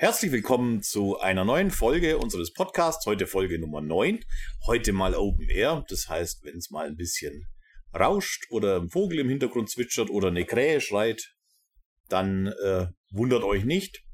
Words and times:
Herzlich 0.00 0.30
willkommen 0.30 0.80
zu 0.80 1.18
einer 1.18 1.44
neuen 1.44 1.72
Folge 1.72 2.18
unseres 2.18 2.52
Podcasts, 2.52 3.04
heute 3.04 3.26
Folge 3.26 3.58
Nummer 3.58 3.80
9. 3.80 4.20
Heute 4.64 4.92
mal 4.92 5.16
Open 5.16 5.50
Air, 5.50 5.84
das 5.88 6.08
heißt, 6.08 6.44
wenn 6.44 6.58
es 6.58 6.70
mal 6.70 6.86
ein 6.86 6.94
bisschen 6.94 7.48
rauscht 7.92 8.44
oder 8.50 8.76
ein 8.76 8.90
Vogel 8.90 9.18
im 9.18 9.28
Hintergrund 9.28 9.68
zwitschert 9.68 10.08
oder 10.08 10.28
eine 10.28 10.44
Krähe 10.44 10.80
schreit, 10.80 11.34
dann 12.08 12.46
äh, 12.46 12.86
wundert 13.10 13.42
euch 13.42 13.64
nicht. 13.64 14.04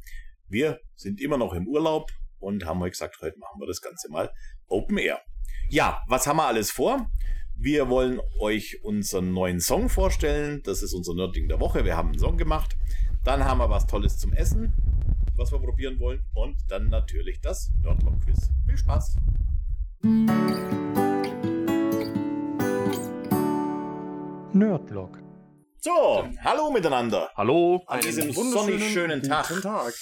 Wir 0.49 0.81
sind 0.95 1.21
immer 1.21 1.37
noch 1.37 1.53
im 1.53 1.69
Urlaub 1.69 2.11
und 2.39 2.64
haben 2.64 2.80
euch 2.80 2.93
gesagt, 2.93 3.19
heute 3.21 3.39
machen 3.39 3.61
wir 3.61 3.66
das 3.66 3.82
Ganze 3.82 4.11
mal 4.11 4.32
Open 4.69 4.96
Air. 4.96 5.21
Ja, 5.69 6.01
was 6.09 6.27
haben 6.27 6.39
wir 6.39 6.46
alles 6.46 6.71
vor? 6.71 7.11
Wir 7.57 7.91
wollen 7.91 8.23
euch 8.41 8.82
unseren 8.85 9.35
neuen 9.35 9.61
Song 9.61 9.91
vorstellen. 9.91 10.62
Das 10.64 10.82
ist 10.82 10.95
unser 10.95 11.12
Nerding 11.12 11.46
der 11.46 11.61
Woche. 11.61 11.85
Wir 11.85 11.95
haben 11.95 12.09
einen 12.09 12.19
Song 12.19 12.39
gemacht. 12.39 12.75
Dann 13.23 13.45
haben 13.45 13.59
wir 13.59 13.69
was 13.69 13.87
Tolles 13.87 14.16
zum 14.16 14.32
Essen 14.32 14.73
was 15.37 15.53
wir 15.53 15.59
probieren 15.59 15.98
wollen. 15.98 16.25
Und 16.35 16.57
dann 16.69 16.89
natürlich 16.89 17.41
das 17.41 17.71
Nerdlock-Quiz. 17.83 18.51
Viel 18.66 18.79
Spaß! 18.79 19.16
Nerdlock. 24.52 25.19
So, 25.80 26.27
hallo 26.41 26.70
miteinander. 26.70 27.30
Hallo. 27.37 27.83
An 27.87 28.01
diesem 28.01 28.33
sonnig 28.33 28.93
schönen 28.93 29.23
Tag. 29.23 29.47
Tag. 29.60 29.93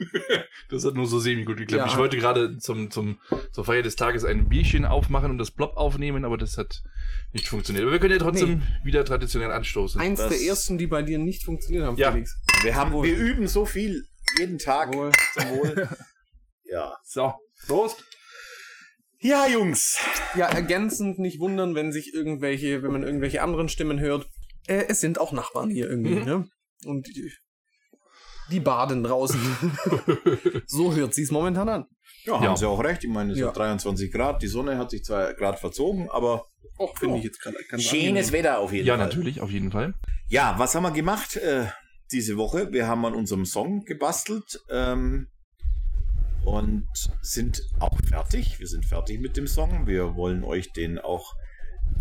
Das 0.70 0.84
hat 0.84 0.94
nur 0.94 1.06
so 1.06 1.18
semi-gut 1.18 1.56
geklappt. 1.56 1.86
Ja. 1.86 1.92
Ich 1.92 1.98
wollte 1.98 2.16
gerade 2.16 2.56
zum, 2.58 2.90
zum, 2.92 3.18
zur 3.52 3.64
Feier 3.64 3.82
des 3.82 3.96
Tages 3.96 4.24
ein 4.24 4.48
Bierchen 4.48 4.84
aufmachen 4.84 5.30
und 5.30 5.38
das 5.38 5.50
Plop 5.50 5.76
aufnehmen, 5.76 6.24
aber 6.24 6.38
das 6.38 6.56
hat 6.58 6.82
nicht 7.32 7.48
funktioniert. 7.48 7.82
Aber 7.82 7.92
wir 7.92 7.98
können 7.98 8.12
ja 8.12 8.18
trotzdem 8.18 8.62
wieder 8.84 9.04
traditionell 9.04 9.50
anstoßen. 9.50 10.00
Eins 10.00 10.20
Das- 10.20 10.28
der 10.30 10.40
ersten, 10.40 10.78
die 10.78 10.86
bei 10.86 11.02
dir 11.02 11.18
nicht 11.18 11.44
funktioniert 11.44 11.84
haben, 11.86 11.96
Ja. 11.96 12.12
Felix. 12.12 12.36
Wir, 12.62 12.76
haben, 12.76 12.92
Wohl. 12.92 13.06
wir 13.06 13.16
üben 13.16 13.48
so 13.48 13.64
viel 13.66 14.04
jeden 14.38 14.58
Tag. 14.58 14.94
Wohl. 14.94 15.10
Zum 15.34 15.50
Wohl. 15.50 15.88
Ja. 16.64 16.96
So, 17.04 17.34
Prost. 17.66 18.04
Ja, 19.18 19.48
Jungs. 19.48 19.98
Ja, 20.36 20.46
ergänzend 20.46 21.18
nicht 21.18 21.40
wundern, 21.40 21.74
wenn 21.74 21.90
sich 21.90 22.14
irgendwelche, 22.14 22.84
wenn 22.84 22.92
man 22.92 23.02
irgendwelche 23.02 23.42
anderen 23.42 23.68
Stimmen 23.68 23.98
hört. 23.98 24.28
Äh, 24.68 24.84
es 24.88 25.00
sind 25.00 25.18
auch 25.18 25.32
Nachbarn 25.32 25.68
hier 25.68 25.90
irgendwie, 25.90 26.14
Mhm. 26.14 26.24
ne? 26.24 26.48
Und 26.86 27.08
die, 28.50 28.60
baden 28.60 29.02
draußen. 29.02 29.40
so 30.66 30.94
hört 30.94 31.14
sich's 31.14 31.30
momentan 31.30 31.68
an. 31.68 31.86
Ja, 32.24 32.34
haben 32.34 32.44
Ja. 32.44 32.56
Sie 32.56 32.66
auch 32.66 32.82
recht. 32.82 33.04
Ich 33.04 33.10
meine, 33.10 33.32
es 33.32 33.38
Ja. 33.38 33.48
hat 33.48 33.56
23 33.56 34.12
Grad. 34.12 34.42
Die 34.42 34.46
Sonne 34.48 34.76
hat 34.78 34.90
sich 34.90 35.04
zwar 35.04 35.32
Grad 35.34 35.58
verzogen, 35.58 36.08
aber 36.10 36.44
Och, 36.78 36.98
finde 36.98 37.18
ich 37.18 37.24
jetzt 37.24 37.40
gerade 37.40 37.56
ganz 37.68 37.82
schönes 37.82 38.26
angenehm. 38.28 38.32
Wetter 38.32 38.58
auf 38.58 38.72
jeden 38.72 38.86
Ja, 38.86 38.96
Fall. 38.96 39.06
natürlich, 39.06 39.40
auf 39.40 39.50
jeden 39.50 39.70
Fall. 39.70 39.94
Ja, 40.28 40.54
was 40.58 40.74
haben 40.74 40.82
wir 40.84 40.90
gemacht 40.92 41.36
äh, 41.36 41.66
diese 42.12 42.36
Woche? 42.36 42.72
Wir 42.72 42.86
haben 42.86 43.04
an 43.04 43.14
unserem 43.14 43.44
Song 43.46 43.84
gebastelt 43.84 44.60
ähm, 44.70 45.28
und 46.44 46.86
sind 47.22 47.62
auch 47.80 47.98
fertig. 48.08 48.58
Wir 48.60 48.66
sind 48.66 48.84
fertig 48.86 49.20
mit 49.20 49.36
dem 49.36 49.46
Song. 49.46 49.86
Wir 49.86 50.14
wollen 50.16 50.44
euch 50.44 50.72
den 50.72 50.98
auch 50.98 51.34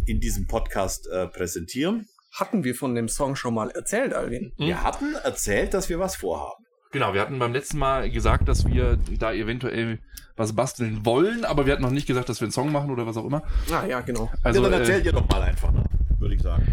in 0.06 0.19
diesem 0.19 0.47
Podcast 0.47 1.08
äh, 1.11 1.28
präsentieren. 1.28 2.08
Hatten 2.40 2.64
wir 2.64 2.76
von 2.76 2.95
dem 2.95 3.09
Song 3.09 3.36
schon 3.36 3.54
mal 3.54 3.70
erzählt, 3.72 4.14
Alvin? 4.14 4.54
Hm? 4.58 4.68
Wir 4.68 4.84
hatten 4.84 5.16
erzählt, 5.23 5.73
dass 5.73 5.90
wir 5.90 6.00
was 6.00 6.16
vorhaben. 6.16 6.66
Genau, 6.92 7.14
wir 7.14 7.22
hatten 7.22 7.38
beim 7.38 7.54
letzten 7.54 7.78
Mal 7.78 8.09
gesagt, 8.09 8.48
dass 8.48 8.66
wir 8.66 8.98
da 9.20 9.31
eventuell 9.34 10.00
was 10.36 10.54
basteln 10.54 11.06
wollen, 11.06 11.46
aber 11.46 11.66
wir 11.66 11.73
hatten 11.73 11.84
noch 11.84 11.92
nicht 11.92 12.08
gesagt, 12.08 12.30
dass 12.30 12.40
wir 12.40 12.46
einen 12.46 12.52
Song 12.52 12.72
machen 12.72 12.90
oder 12.90 13.06
was 13.06 13.18
auch 13.18 13.26
immer. 13.26 13.44
Ah, 13.72 13.86
ja, 13.86 14.00
genau. 14.00 14.31
Also, 14.42 14.64
ja, 14.64 14.70
dann 14.70 14.80
äh, 14.80 14.81
erzählt 14.81 15.06
ihr 15.06 15.12
doch 15.12 15.28
mal 15.28 15.42
einfach, 15.42 15.72
ne? 15.72 15.84
würde 16.18 16.36
ich 16.36 16.42
sagen. 16.42 16.66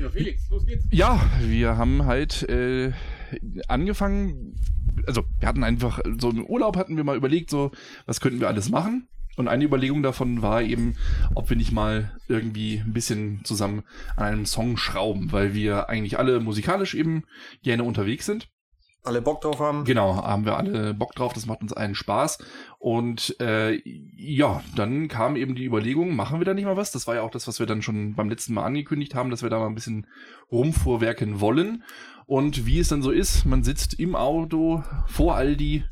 Ja, 0.00 0.08
Felix, 0.08 0.48
los 0.50 0.66
geht's. 0.66 0.84
Ja, 0.90 1.20
wir 1.40 1.76
haben 1.76 2.06
halt 2.06 2.48
äh, 2.48 2.92
angefangen, 3.68 4.56
also 5.06 5.22
wir 5.38 5.48
hatten 5.48 5.64
einfach, 5.64 6.00
so 6.18 6.30
im 6.30 6.46
Urlaub 6.46 6.76
hatten 6.76 6.96
wir 6.96 7.04
mal 7.04 7.16
überlegt, 7.16 7.50
so, 7.50 7.70
was 8.06 8.20
könnten 8.20 8.40
wir 8.40 8.48
alles 8.48 8.70
machen? 8.70 9.08
Und 9.36 9.48
eine 9.48 9.64
Überlegung 9.64 10.02
davon 10.02 10.42
war 10.42 10.62
eben, 10.62 10.96
ob 11.34 11.48
wir 11.50 11.56
nicht 11.56 11.72
mal 11.72 12.12
irgendwie 12.28 12.78
ein 12.78 12.92
bisschen 12.92 13.40
zusammen 13.44 13.84
an 14.16 14.24
einem 14.24 14.46
Song 14.46 14.76
schrauben, 14.76 15.32
weil 15.32 15.54
wir 15.54 15.88
eigentlich 15.88 16.18
alle 16.18 16.40
musikalisch 16.40 16.94
eben 16.94 17.24
gerne 17.62 17.84
unterwegs 17.84 18.26
sind. 18.26 18.48
Alle 19.02 19.22
Bock 19.22 19.40
drauf 19.40 19.60
haben. 19.60 19.84
Genau, 19.84 20.16
haben 20.16 20.44
wir 20.44 20.58
alle 20.58 20.92
Bock 20.92 21.14
drauf, 21.14 21.32
das 21.32 21.46
macht 21.46 21.62
uns 21.62 21.72
allen 21.72 21.94
Spaß. 21.94 22.38
Und 22.78 23.34
äh, 23.40 23.80
ja, 23.84 24.62
dann 24.76 25.08
kam 25.08 25.36
eben 25.36 25.54
die 25.54 25.64
Überlegung, 25.64 26.14
machen 26.14 26.38
wir 26.38 26.44
da 26.44 26.52
nicht 26.52 26.66
mal 26.66 26.76
was? 26.76 26.92
Das 26.92 27.06
war 27.06 27.14
ja 27.14 27.22
auch 27.22 27.30
das, 27.30 27.48
was 27.48 27.58
wir 27.60 27.66
dann 27.66 27.80
schon 27.80 28.14
beim 28.14 28.28
letzten 28.28 28.52
Mal 28.52 28.64
angekündigt 28.64 29.14
haben, 29.14 29.30
dass 29.30 29.42
wir 29.42 29.48
da 29.48 29.58
mal 29.58 29.68
ein 29.68 29.74
bisschen 29.74 30.06
rumfuhrwerken 30.52 31.40
wollen. 31.40 31.82
Und 32.26 32.66
wie 32.66 32.78
es 32.78 32.88
dann 32.88 33.00
so 33.00 33.10
ist, 33.10 33.46
man 33.46 33.64
sitzt 33.64 33.98
im 33.98 34.14
Auto 34.14 34.84
vor 35.06 35.34
Aldi 35.34 35.84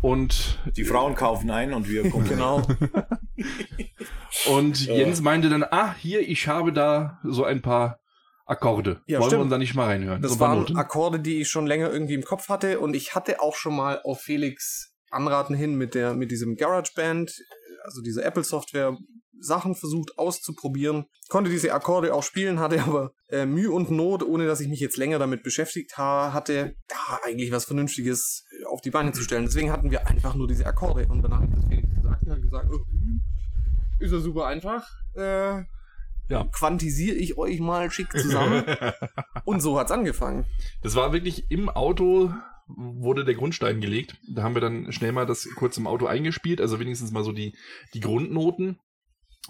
und, 0.00 0.58
Die 0.76 0.84
Frauen 0.84 1.14
kaufen 1.14 1.50
ein 1.50 1.72
und 1.74 1.88
wir 1.88 2.08
gucken. 2.10 2.28
Genau. 2.28 2.62
und 4.50 4.86
Jens 4.86 5.20
meinte 5.20 5.48
dann, 5.48 5.64
ah, 5.64 5.94
hier, 5.94 6.26
ich 6.26 6.48
habe 6.48 6.72
da 6.72 7.20
so 7.24 7.44
ein 7.44 7.62
paar 7.62 8.00
Akkorde. 8.46 9.00
Ja, 9.06 9.18
Wollen 9.18 9.28
stimmt. 9.28 9.38
wir 9.38 9.42
uns 9.42 9.50
da 9.50 9.58
nicht 9.58 9.74
mal 9.74 9.86
reinhören? 9.86 10.22
Das 10.22 10.32
so 10.32 10.40
waren 10.40 10.60
Noten. 10.60 10.76
Akkorde, 10.76 11.20
die 11.20 11.40
ich 11.40 11.48
schon 11.48 11.66
länger 11.66 11.90
irgendwie 11.92 12.14
im 12.14 12.24
Kopf 12.24 12.48
hatte 12.48 12.80
und 12.80 12.94
ich 12.94 13.14
hatte 13.14 13.40
auch 13.40 13.54
schon 13.54 13.76
mal 13.76 14.00
auf 14.02 14.20
Felix 14.20 14.94
Anraten 15.10 15.54
hin 15.54 15.76
mit 15.76 15.94
der 15.94 16.14
mit 16.14 16.30
diesem 16.30 16.56
GarageBand, 16.56 17.32
also 17.84 18.02
diese 18.02 18.24
Apple 18.24 18.44
Software 18.44 18.96
Sachen 19.40 19.74
versucht 19.74 20.18
auszuprobieren. 20.18 21.06
Konnte 21.28 21.50
diese 21.50 21.72
Akkorde 21.72 22.14
auch 22.14 22.22
spielen, 22.22 22.60
hatte 22.60 22.82
aber 22.86 23.12
äh, 23.28 23.46
Mühe 23.46 23.70
und 23.70 23.90
Not, 23.90 24.22
ohne 24.22 24.46
dass 24.46 24.60
ich 24.60 24.68
mich 24.68 24.80
jetzt 24.80 24.96
länger 24.96 25.18
damit 25.18 25.42
beschäftigt 25.42 25.96
ha 25.98 26.32
hatte, 26.32 26.74
da 26.88 27.18
eigentlich 27.24 27.52
was 27.52 27.64
Vernünftiges 27.64 28.44
äh, 28.60 28.66
auf 28.66 28.80
die 28.80 28.90
Beine 28.90 29.12
zu 29.12 29.22
stellen. 29.22 29.44
Deswegen 29.44 29.72
hatten 29.72 29.90
wir 29.90 30.06
einfach 30.06 30.34
nur 30.34 30.48
diese 30.48 30.66
Akkorde 30.66 31.06
und 31.08 31.22
habe 31.28 31.44
ich 31.44 31.54
das 31.54 31.64
Felix 31.68 31.88
gesagt 31.94 32.22
und 32.22 32.28
er 32.28 32.34
hat 32.34 32.42
gesagt, 32.42 32.68
oh, 32.72 32.80
ist 33.98 34.12
ja 34.12 34.20
super 34.20 34.46
einfach. 34.46 34.86
Äh, 35.14 35.64
Ja. 36.28 36.44
Quantisiere 36.52 37.16
ich 37.16 37.36
euch 37.38 37.58
mal 37.60 37.90
schick 37.90 38.12
zusammen. 38.12 38.64
und 39.44 39.60
so 39.60 39.78
hat's 39.78 39.90
angefangen. 39.90 40.46
Das 40.82 40.94
war 40.94 41.12
wirklich 41.12 41.50
im 41.50 41.68
Auto 41.68 42.32
wurde 42.76 43.24
der 43.24 43.34
Grundstein 43.34 43.80
gelegt. 43.80 44.16
Da 44.28 44.42
haben 44.42 44.54
wir 44.54 44.60
dann 44.60 44.92
schnell 44.92 45.12
mal 45.12 45.26
das 45.26 45.48
kurz 45.56 45.76
im 45.76 45.86
Auto 45.86 46.06
eingespielt, 46.06 46.60
also 46.60 46.78
wenigstens 46.78 47.10
mal 47.10 47.24
so 47.24 47.32
die, 47.32 47.54
die 47.94 48.00
Grundnoten. 48.00 48.78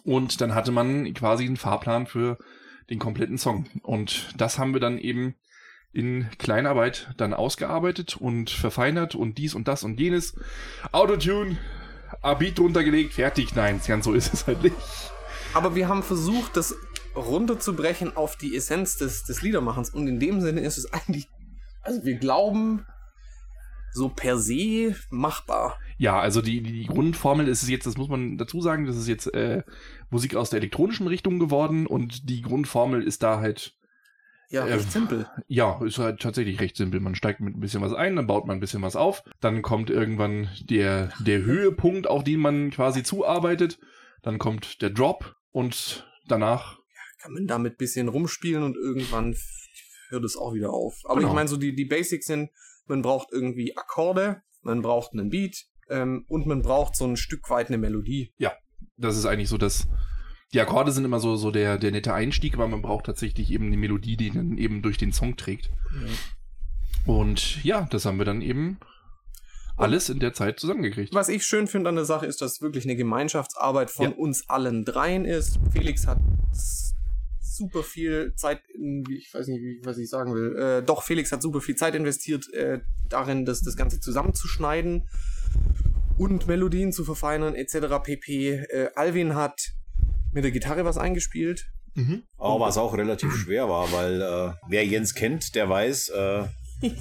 Und 0.05 0.41
dann 0.41 0.55
hatte 0.55 0.73
man 0.73 1.13
quasi 1.15 1.45
einen 1.45 1.57
Fahrplan 1.57 2.07
für 2.07 2.39
den 2.89 2.99
kompletten 2.99 3.39
Song. 3.39 3.67
Und 3.83 4.29
das 4.37 4.59
haben 4.59 4.73
wir 4.73 4.81
dann 4.81 4.99
eben 4.99 5.35
in 5.93 6.29
Kleinarbeit 6.39 7.13
dann 7.17 7.35
ausgearbeitet 7.35 8.17
und 8.17 8.51
verfeinert 8.51 9.15
und 9.15 9.39
dies 9.39 9.55
und 9.55 9.69
das 9.69 9.83
und 9.83 9.99
jenes. 9.99 10.37
Autotune, 10.93 11.59
A-Beat 12.23 12.59
drunter 12.59 12.85
gelegt, 12.85 13.15
fertig. 13.15 13.55
Nein, 13.55 13.81
ganz 13.87 14.05
so 14.05 14.13
ist 14.13 14.33
es 14.33 14.47
halt 14.47 14.63
nicht. 14.63 14.77
Aber 15.55 15.75
wir 15.75 15.89
haben 15.89 16.03
versucht, 16.03 16.57
das 16.57 16.75
runterzubrechen 17.17 18.17
auf 18.17 18.37
die 18.37 18.55
Essenz 18.55 18.97
des, 18.97 19.25
des 19.25 19.43
Liedermachens. 19.43 19.91
Und 19.91 20.07
in 20.07 20.21
dem 20.21 20.41
Sinne 20.41 20.61
ist 20.61 20.79
es 20.79 20.93
eigentlich, 20.93 21.29
also 21.83 22.05
wir 22.05 22.17
glauben, 22.17 22.87
so 23.93 24.09
per 24.09 24.39
se 24.39 24.95
machbar. 25.11 25.79
Ja, 25.99 26.19
also 26.19 26.41
die, 26.41 26.63
die, 26.63 26.87
Grundformel 26.87 27.47
ist 27.49 27.63
es 27.63 27.69
jetzt, 27.69 27.87
das 27.87 27.97
muss 27.99 28.09
man 28.09 28.39
dazu 28.39 28.61
sagen, 28.63 28.87
das 28.87 28.97
ist 28.97 29.09
jetzt 29.09 29.27
äh, 29.35 29.63
Musik 30.11 30.35
aus 30.35 30.51
der 30.51 30.59
elektronischen 30.59 31.07
Richtung 31.07 31.39
geworden 31.39 31.87
und 31.87 32.29
die 32.31 32.41
Grundformel 32.43 33.03
ist 33.03 33.23
da 33.23 33.41
halt, 33.41 33.75
Ja, 34.49 34.67
Ähm, 34.67 34.73
recht 34.79 34.91
simpel. 34.93 35.29
ja, 35.47 35.79
ist 35.85 35.99
halt 35.99 36.21
tatsächlich 36.21 36.59
recht 36.61 36.77
simpel. 36.77 37.01
Man 37.01 37.15
steigt 37.15 37.41
mit 37.41 37.55
ein 37.55 37.61
bisschen 37.61 37.83
was 37.83 37.93
ein, 37.93 38.17
dann 38.17 38.27
baut 38.27 38.47
man 38.47 38.57
ein 38.57 38.61
bisschen 38.61 38.83
was 38.83 38.97
auf, 38.97 39.23
dann 39.41 39.61
kommt 39.63 39.91
irgendwann 39.91 40.49
der, 40.63 41.13
der 41.21 41.43
Höhepunkt, 41.43 42.07
auf 42.09 42.25
den 42.25 42.41
man 42.41 42.71
quasi 42.71 43.03
zuarbeitet, 43.03 43.79
dann 44.23 44.39
kommt 44.39 44.81
der 44.83 44.91
Drop 44.91 45.37
und 45.53 46.07
danach, 46.27 46.79
Kann 47.21 47.35
man 47.35 47.47
damit 47.47 47.75
ein 47.75 47.77
bisschen 47.79 48.09
rumspielen 48.09 48.63
und 48.63 48.77
irgendwann 48.77 49.37
hört 50.09 50.25
es 50.25 50.37
auch 50.37 50.55
wieder 50.55 50.71
auf. 50.71 50.95
Aber 51.05 51.17
Genau. 51.21 51.29
ich 51.29 51.35
meine, 51.35 51.49
so 51.49 51.57
die, 51.59 51.75
die 51.75 51.85
Basics 51.85 52.27
sind, 52.27 52.51
man 52.91 53.01
braucht 53.03 53.29
irgendwie 53.33 53.77
Akkorde, 53.77 54.43
man 54.63 54.83
braucht 54.83 55.13
einen 55.13 55.31
Beat 55.31 55.65
ähm, 55.89 56.25
und 56.29 56.47
man 56.47 56.61
braucht 56.61 56.97
so 56.97 57.07
ein 57.07 57.17
Stück 57.17 57.49
weit 57.49 57.69
eine 57.69 57.79
Melodie. 57.79 58.35
das 58.97 59.17
ist 59.17 59.25
eigentlich 59.25 59.49
so 59.49 59.57
das, 59.57 59.89
die 60.53 60.61
Akkorde 60.61 60.93
sind 60.93 61.05
immer 61.07 61.21
so, 61.21 61.37
so 61.37 61.51
der, 61.51 61.79
der 61.79 61.93
nette 61.93 62.13
Einstieg, 62.13 62.55
aber 62.55 62.69
man 62.69 62.83
braucht 62.83 63.07
tatsächlich 63.07 63.51
eben 63.51 63.67
eine 63.67 63.77
Melodie, 63.79 64.17
die 64.17 64.31
dann 64.31 64.59
eben 64.59 64.83
durch 64.83 64.99
den 64.99 65.13
Song 65.13 65.37
trägt. 65.37 65.71
Und 67.07 67.65
ja, 67.65 67.87
das 67.91 68.05
haben 68.05 68.19
wir 68.19 68.27
dann 68.27 68.43
eben 68.43 68.79
alles 69.77 70.11
in 70.11 70.19
der 70.21 70.35
Zeit 70.35 70.61
zusammengekriegt. 70.61 71.15
Was 71.15 71.31
ich 71.31 71.45
schön 71.45 71.67
finde 71.67 71.89
an 71.89 71.97
der 71.97 72.05
Sache 72.05 72.27
ist, 72.27 72.43
dass 72.43 72.61
wirklich 72.61 72.85
eine 72.85 72.97
Gemeinschaftsarbeit 72.97 73.91
von 73.91 74.11
Ja. 74.11 74.17
uns 74.17 74.49
allen 74.51 74.85
dreien 74.85 75.25
ist. 75.25 75.59
Felix 75.73 76.07
hat 76.07 76.19
super 77.61 77.83
viel 77.83 78.33
Zeit, 78.37 78.61
in, 78.75 79.05
wie- 79.07 79.19
ich 79.19 79.33
weiß 79.33 79.47
nicht, 79.49 79.61
wie, 79.63 79.81
was 79.85 79.99
ich 79.99 80.09
sagen 80.11 80.35
will. 80.35 80.57
Äh, 80.57 80.83
doch, 80.83 81.03
Felix 81.05 81.31
hat 81.33 81.43
super 81.43 81.61
viel 81.61 81.77
Zeit 81.77 81.95
investiert 81.95 82.53
äh, 82.53 82.81
darin, 83.09 83.45
das, 83.45 83.63
das 83.63 83.77
Ganze 83.77 84.01
zusammenzuschneiden 84.01 85.09
und 86.19 86.47
Melodien 86.47 86.93
zu 86.93 87.05
verfeinern, 87.05 87.55
etc. 87.55 88.03
pp. 88.03 88.51
Äh, 88.69 88.91
Alvin 88.95 89.35
hat 89.35 89.61
mit 90.33 90.45
der 90.45 90.51
Gitarre 90.51 90.85
was 90.85 90.99
eingespielt. 90.99 91.67
Mhm. 91.95 92.23
Aber 92.39 92.61
was 92.61 92.77
auch 92.79 92.97
relativ 92.97 93.33
schwer 93.35 93.69
war, 93.69 93.91
weil 93.93 94.21
äh, 94.23 94.53
wer 94.69 94.87
Jens 94.87 95.15
kennt, 95.15 95.55
der 95.55 95.69
weiß, 95.69 96.09
äh, 96.11 96.45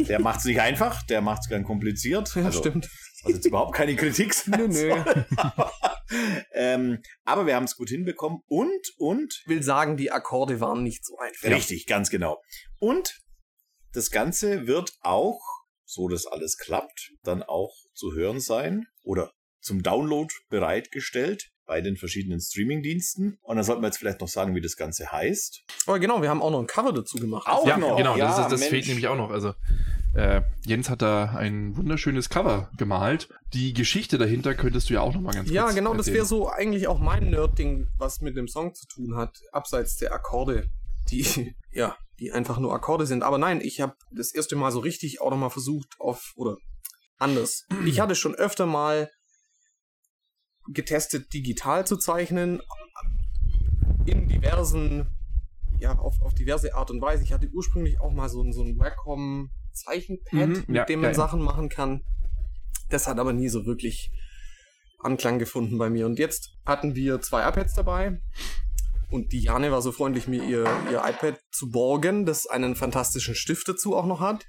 Der 0.08 0.20
macht 0.28 0.40
es 0.40 0.46
nicht 0.46 0.60
einfach, 0.60 1.04
der 1.04 1.22
macht 1.22 1.42
es 1.44 1.48
gern 1.50 1.64
kompliziert. 1.64 2.34
Ja, 2.36 2.46
also, 2.46 2.60
stimmt. 2.60 2.90
Also 3.24 3.36
jetzt 3.36 3.46
überhaupt 3.46 3.76
keine 3.76 3.96
Kritik 3.96 4.34
sein 4.34 4.60
Nö, 4.60 4.68
nö. 4.68 4.74
soll. 4.74 5.26
aber, 5.38 5.74
ähm, 6.54 7.02
aber 7.26 7.46
wir 7.46 7.56
haben 7.56 7.66
es 7.66 7.76
gut 7.76 7.90
hinbekommen 7.90 8.42
und, 8.48 8.94
und, 8.98 9.42
Ich 9.44 9.50
will 9.50 9.64
sagen, 9.64 9.98
die 9.98 10.12
Akkorde 10.12 10.60
waren 10.60 10.84
nicht 10.84 11.06
so 11.06 11.18
einfach. 11.18 11.50
richtig, 11.50 11.86
ganz 11.86 12.10
genau. 12.10 12.42
Und 12.80 13.20
das 13.94 14.12
Ganze 14.12 14.68
wird 14.68 14.94
auch, 15.02 15.42
so 15.86 16.08
dass 16.08 16.26
alles 16.26 16.58
klappt, 16.58 17.12
dann 17.24 17.44
auch 17.44 17.76
zu 17.94 18.14
hören 18.14 18.40
sein 18.40 18.86
oder 19.02 19.32
zum 19.60 19.84
Download 19.84 20.34
bereitgestellt 20.50 21.50
bei 21.66 21.82
den 21.82 21.98
verschiedenen 21.98 22.40
Streaming-Diensten. 22.40 23.38
Und 23.42 23.56
dann 23.56 23.64
sollten 23.64 23.82
wir 23.84 23.88
jetzt 23.88 23.98
vielleicht 23.98 24.22
noch 24.22 24.28
sagen, 24.28 24.56
wie 24.56 24.62
das 24.62 24.76
Ganze 24.76 25.12
heißt. 25.12 25.64
Aber 25.86 26.00
genau, 26.00 26.22
wir 26.22 26.30
haben 26.30 26.42
auch 26.42 26.50
noch 26.50 26.60
ein 26.60 26.68
Cover 26.68 26.94
dazu 26.94 27.18
gemacht. 27.18 27.48
Auch 27.48 27.68
ja, 27.68 27.78
noch. 27.78 27.98
genau, 27.98 28.18
das, 28.18 28.38
Ja, 28.38 28.46
ist, 28.46 28.52
das 28.52 28.66
fehlt 28.66 28.88
nämlich 28.88 29.08
auch 29.08 29.16
noch. 29.18 29.30
Also 29.30 29.54
äh, 30.14 30.42
Jens 30.66 30.90
hat 30.90 31.02
da 31.02 31.26
ein 31.36 31.78
wunderschönes 31.78 32.30
Cover 32.30 32.70
gemalt. 32.78 33.30
Die 33.54 33.74
Geschichte 33.74 34.18
dahinter 34.18 34.56
könntest 34.56 34.90
du 34.90 34.96
ja 34.96 35.02
auch 35.02 35.14
noch 35.14 35.22
mal 35.22 35.34
ganz 35.34 35.50
Ja, 35.50 35.64
kurz 35.64 35.76
genau, 35.76 35.92
das 35.92 36.08
erzählen. 36.08 36.16
wäre 36.16 36.26
so 36.26 36.50
eigentlich 36.50 36.88
auch 36.88 37.00
mein 37.00 37.30
Nerd-Ding, 37.30 37.88
was 37.98 38.22
mit 38.22 38.36
dem 38.36 38.48
Song 38.48 38.74
zu 38.74 38.88
tun 38.88 39.16
hat, 39.16 39.40
abseits 39.52 39.98
der 39.98 40.14
Akkorde, 40.14 40.70
die, 41.10 41.56
ja, 41.72 41.96
die 42.20 42.32
einfach 42.32 42.60
nur 42.60 42.74
Akkorde 42.74 43.06
sind. 43.06 43.24
Aber 43.24 43.38
nein, 43.38 43.62
ich 43.62 43.82
habe 43.82 43.96
das 44.12 44.34
erste 44.34 44.56
Mal 44.56 44.72
so 44.72 44.80
richtig 44.80 45.22
auch 45.22 45.30
nochmal 45.30 45.52
versucht 45.52 45.96
auf, 46.00 46.34
oder 46.36 46.58
anders. 47.18 47.66
Ich 47.86 48.00
hatte 48.00 48.16
schon 48.16 48.36
öfter 48.36 48.66
mal 48.66 49.10
getestet, 50.72 51.34
digital 51.34 51.86
zu 51.86 51.98
zeichnen, 51.98 52.62
in 54.06 54.28
diversen, 54.28 55.08
ja, 55.80 55.98
auf, 55.98 56.20
auf 56.22 56.34
diverse 56.34 56.74
Art 56.74 56.90
und 56.92 57.02
Weise. 57.02 57.24
Ich 57.24 57.34
hatte 57.34 57.50
ursprünglich 57.50 58.00
auch 58.02 58.12
mal 58.12 58.30
so, 58.30 58.50
so 58.52 58.64
ein 58.64 58.78
Wacom 58.80 59.52
Zeichenpad, 59.74 60.50
Mhm, 60.50 60.64
mit 60.68 60.76
ja, 60.76 60.86
dem 60.86 61.02
man 61.02 61.12
ja. 61.12 61.16
Sachen 61.16 61.42
machen 61.42 61.70
kann. 61.70 62.02
Das 62.90 63.08
hat 63.08 63.20
aber 63.20 63.34
nie 63.34 63.50
so 63.50 63.66
wirklich 63.66 64.12
Anklang 65.00 65.40
gefunden 65.40 65.78
bei 65.78 65.90
mir. 65.90 66.06
Und 66.06 66.20
jetzt 66.20 66.52
hatten 66.66 66.96
wir 66.96 67.22
zwei 67.22 67.48
iPads 67.48 67.76
dabei. 67.76 68.20
Und 69.10 69.32
die 69.32 69.42
Jane 69.42 69.72
war 69.72 69.82
so 69.82 69.92
freundlich, 69.92 70.28
mir 70.28 70.44
ihr, 70.44 70.68
ihr 70.92 71.02
iPad 71.04 71.40
zu 71.52 71.72
borgen, 71.72 72.26
das 72.26 72.46
einen 72.46 72.76
fantastischen 72.76 73.34
Stift 73.34 73.68
dazu 73.68 73.96
auch 73.96 74.06
noch 74.06 74.20
hat. 74.20 74.46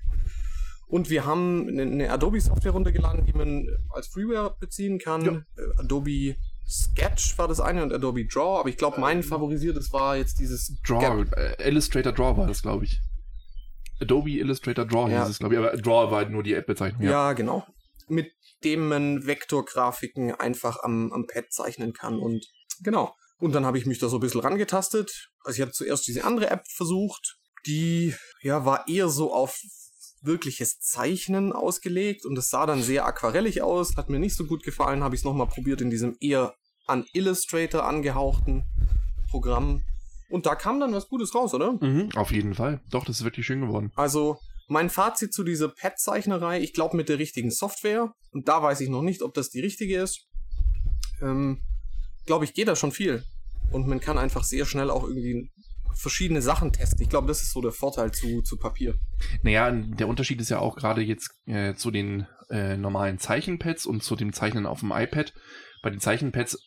Und 0.86 1.08
wir 1.08 1.24
haben 1.24 1.68
eine, 1.68 1.82
eine 1.82 2.10
Adobe-Software 2.10 2.72
runtergeladen, 2.72 3.24
die 3.24 3.32
man 3.32 3.66
als 3.90 4.08
Freeware 4.08 4.56
beziehen 4.58 4.98
kann. 4.98 5.24
Ja. 5.24 5.32
Äh, 5.56 5.78
Adobe 5.78 6.36
Sketch 6.68 7.38
war 7.38 7.48
das 7.48 7.60
eine 7.60 7.82
und 7.82 7.92
Adobe 7.92 8.26
Draw. 8.26 8.60
Aber 8.60 8.68
ich 8.68 8.76
glaube, 8.76 9.00
mein 9.00 9.22
favorisiertes 9.22 9.92
war 9.92 10.16
jetzt 10.16 10.38
dieses 10.40 10.80
Draw, 10.86 11.24
äh, 11.36 11.68
Illustrator 11.68 12.12
Draw 12.12 12.36
war 12.36 12.46
das, 12.46 12.62
glaube 12.62 12.84
ich. 12.84 13.00
Adobe 14.00 14.30
Illustrator 14.30 14.84
Draw 14.84 15.10
Ja. 15.10 15.22
hieß 15.22 15.30
es, 15.30 15.38
glaube 15.38 15.54
ich. 15.54 15.58
Aber 15.58 15.76
Draw 15.76 16.10
war 16.10 16.18
halt 16.18 16.30
nur 16.30 16.42
die 16.42 16.54
App-Bezeichnung. 16.54 17.02
Ja, 17.02 17.32
genau. 17.32 17.66
Mit 18.08 18.32
dem 18.64 18.88
man 18.88 19.26
Vektorgrafiken 19.26 20.34
einfach 20.34 20.82
am, 20.82 21.12
am 21.12 21.26
Pad 21.26 21.52
zeichnen 21.52 21.92
kann. 21.92 22.18
Und 22.18 22.46
genau. 22.82 23.14
Und 23.38 23.54
dann 23.54 23.64
habe 23.64 23.78
ich 23.78 23.86
mich 23.86 23.98
da 23.98 24.08
so 24.08 24.18
ein 24.18 24.20
bisschen 24.20 24.40
rangetastet. 24.40 25.30
Also 25.44 25.56
ich 25.56 25.62
hatte 25.62 25.72
zuerst 25.72 26.06
diese 26.06 26.24
andere 26.24 26.50
App 26.50 26.62
versucht. 26.76 27.36
Die 27.66 28.14
ja 28.42 28.64
war 28.64 28.88
eher 28.88 29.08
so 29.08 29.32
auf 29.34 29.58
wirkliches 30.22 30.78
Zeichnen 30.78 31.52
ausgelegt 31.52 32.26
und 32.26 32.36
es 32.36 32.48
sah 32.48 32.66
dann 32.66 32.82
sehr 32.82 33.06
aquarellig 33.06 33.62
aus, 33.62 33.96
hat 33.96 34.10
mir 34.10 34.18
nicht 34.18 34.36
so 34.36 34.44
gut 34.44 34.62
gefallen, 34.62 35.02
habe 35.02 35.14
ich 35.14 35.22
es 35.22 35.24
nochmal 35.24 35.46
probiert 35.46 35.80
in 35.80 35.90
diesem 35.90 36.16
eher 36.20 36.54
an 36.86 37.06
Illustrator 37.12 37.84
angehauchten 37.84 38.64
Programm. 39.30 39.82
Und 40.30 40.46
da 40.46 40.54
kam 40.54 40.80
dann 40.80 40.92
was 40.92 41.08
Gutes 41.08 41.34
raus, 41.34 41.52
oder? 41.54 41.72
Mhm, 41.72 42.10
auf 42.14 42.30
jeden 42.32 42.54
Fall. 42.54 42.80
Doch, 42.90 43.04
das 43.04 43.18
ist 43.18 43.24
wirklich 43.24 43.46
schön 43.46 43.60
geworden. 43.60 43.92
Also 43.96 44.38
mein 44.68 44.88
Fazit 44.88 45.34
zu 45.34 45.42
dieser 45.42 45.68
Pad-Zeichnerei, 45.68 46.60
ich 46.60 46.72
glaube 46.72 46.96
mit 46.96 47.08
der 47.08 47.18
richtigen 47.18 47.50
Software, 47.50 48.12
und 48.30 48.48
da 48.48 48.62
weiß 48.62 48.80
ich 48.80 48.88
noch 48.88 49.02
nicht, 49.02 49.22
ob 49.22 49.34
das 49.34 49.50
die 49.50 49.60
richtige 49.60 50.00
ist, 50.00 50.28
ähm, 51.20 51.60
glaube 52.26 52.44
ich, 52.44 52.54
geht 52.54 52.68
da 52.68 52.76
schon 52.76 52.92
viel. 52.92 53.24
Und 53.72 53.88
man 53.88 54.00
kann 54.00 54.18
einfach 54.18 54.44
sehr 54.44 54.64
schnell 54.64 54.90
auch 54.90 55.04
irgendwie 55.04 55.50
verschiedene 55.94 56.42
Sachen 56.42 56.72
testen. 56.72 57.02
Ich 57.02 57.08
glaube, 57.08 57.26
das 57.26 57.42
ist 57.42 57.52
so 57.52 57.60
der 57.60 57.72
Vorteil 57.72 58.12
zu, 58.12 58.42
zu 58.42 58.56
Papier. 58.56 58.94
Naja, 59.42 59.70
der 59.70 60.08
Unterschied 60.08 60.40
ist 60.40 60.48
ja 60.48 60.60
auch 60.60 60.76
gerade 60.76 61.02
jetzt 61.02 61.30
äh, 61.46 61.74
zu 61.74 61.90
den 61.90 62.26
äh, 62.48 62.76
normalen 62.76 63.18
Zeichenpads 63.18 63.86
und 63.86 64.02
zu 64.02 64.16
dem 64.16 64.32
Zeichnen 64.32 64.66
auf 64.66 64.80
dem 64.80 64.92
iPad. 64.92 65.34
Bei 65.82 65.90
den 65.90 66.00
Zeichenpads 66.00 66.58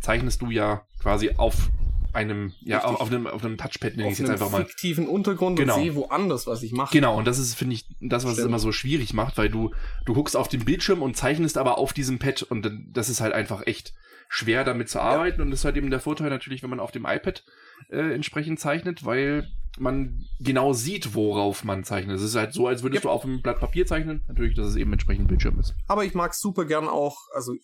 zeichnest 0.00 0.42
du 0.42 0.50
ja 0.50 0.86
quasi 1.00 1.30
auf 1.36 1.70
einem, 2.14 2.52
ja, 2.62 2.78
Richtig. 2.78 3.00
auf, 3.00 3.10
einem, 3.10 3.26
auf 3.26 3.44
einem 3.44 3.56
Touchpad, 3.58 3.96
nenne 3.96 4.08
ich 4.08 4.14
es 4.14 4.18
jetzt 4.20 4.30
einfach 4.30 4.50
mal. 4.50 4.64
fiktiven 4.64 5.06
Untergrund 5.08 5.58
Genau. 5.58 5.74
und 5.76 5.82
sehe 5.82 5.94
woanders, 5.94 6.46
was 6.46 6.62
ich 6.62 6.72
mache. 6.72 6.92
Genau, 6.92 7.18
und 7.18 7.26
das 7.26 7.38
ist, 7.38 7.54
finde 7.54 7.74
ich, 7.74 7.86
das, 8.00 8.24
was 8.24 8.32
es 8.32 8.36
Stimmt. 8.38 8.48
immer 8.48 8.58
so 8.58 8.72
schwierig 8.72 9.12
macht, 9.14 9.36
weil 9.38 9.48
du, 9.48 9.70
du 10.06 10.14
guckst 10.14 10.36
auf 10.36 10.48
den 10.48 10.64
Bildschirm 10.64 11.02
und 11.02 11.16
zeichnest 11.16 11.58
aber 11.58 11.78
auf 11.78 11.92
diesem 11.92 12.18
Pad 12.18 12.42
und 12.42 12.70
das 12.92 13.08
ist 13.08 13.20
halt 13.20 13.32
einfach 13.32 13.66
echt 13.66 13.94
schwer 14.28 14.64
damit 14.64 14.88
zu 14.88 15.00
arbeiten 15.00 15.40
und 15.42 15.50
das 15.50 15.60
ist 15.60 15.64
halt 15.64 15.76
eben 15.76 15.90
der 15.90 16.00
Vorteil 16.00 16.30
natürlich, 16.30 16.62
wenn 16.62 16.70
man 16.70 16.80
auf 16.80 16.90
dem 16.92 17.04
iPad 17.04 17.44
äh, 17.90 18.14
entsprechend 18.14 18.58
zeichnet, 18.58 19.04
weil 19.04 19.46
man 19.78 20.24
genau 20.40 20.72
sieht, 20.72 21.14
worauf 21.14 21.64
man 21.64 21.82
zeichnet. 21.84 22.16
Es 22.16 22.22
ist 22.22 22.36
halt 22.36 22.52
so, 22.52 22.66
als 22.68 22.82
würdest 22.82 22.98
Yep. 22.98 23.02
du 23.02 23.10
auf 23.10 23.24
einem 23.24 23.42
Blatt 23.42 23.58
Papier 23.60 23.86
zeichnen, 23.86 24.22
natürlich, 24.28 24.54
dass 24.54 24.68
es 24.68 24.76
eben 24.76 24.92
entsprechend 24.92 25.28
Bildschirm 25.28 25.58
ist. 25.58 25.74
Aber 25.88 26.04
ich 26.04 26.14
mag 26.14 26.32
super 26.34 26.64
gern 26.64 26.86
auch, 26.88 27.18
also 27.34 27.54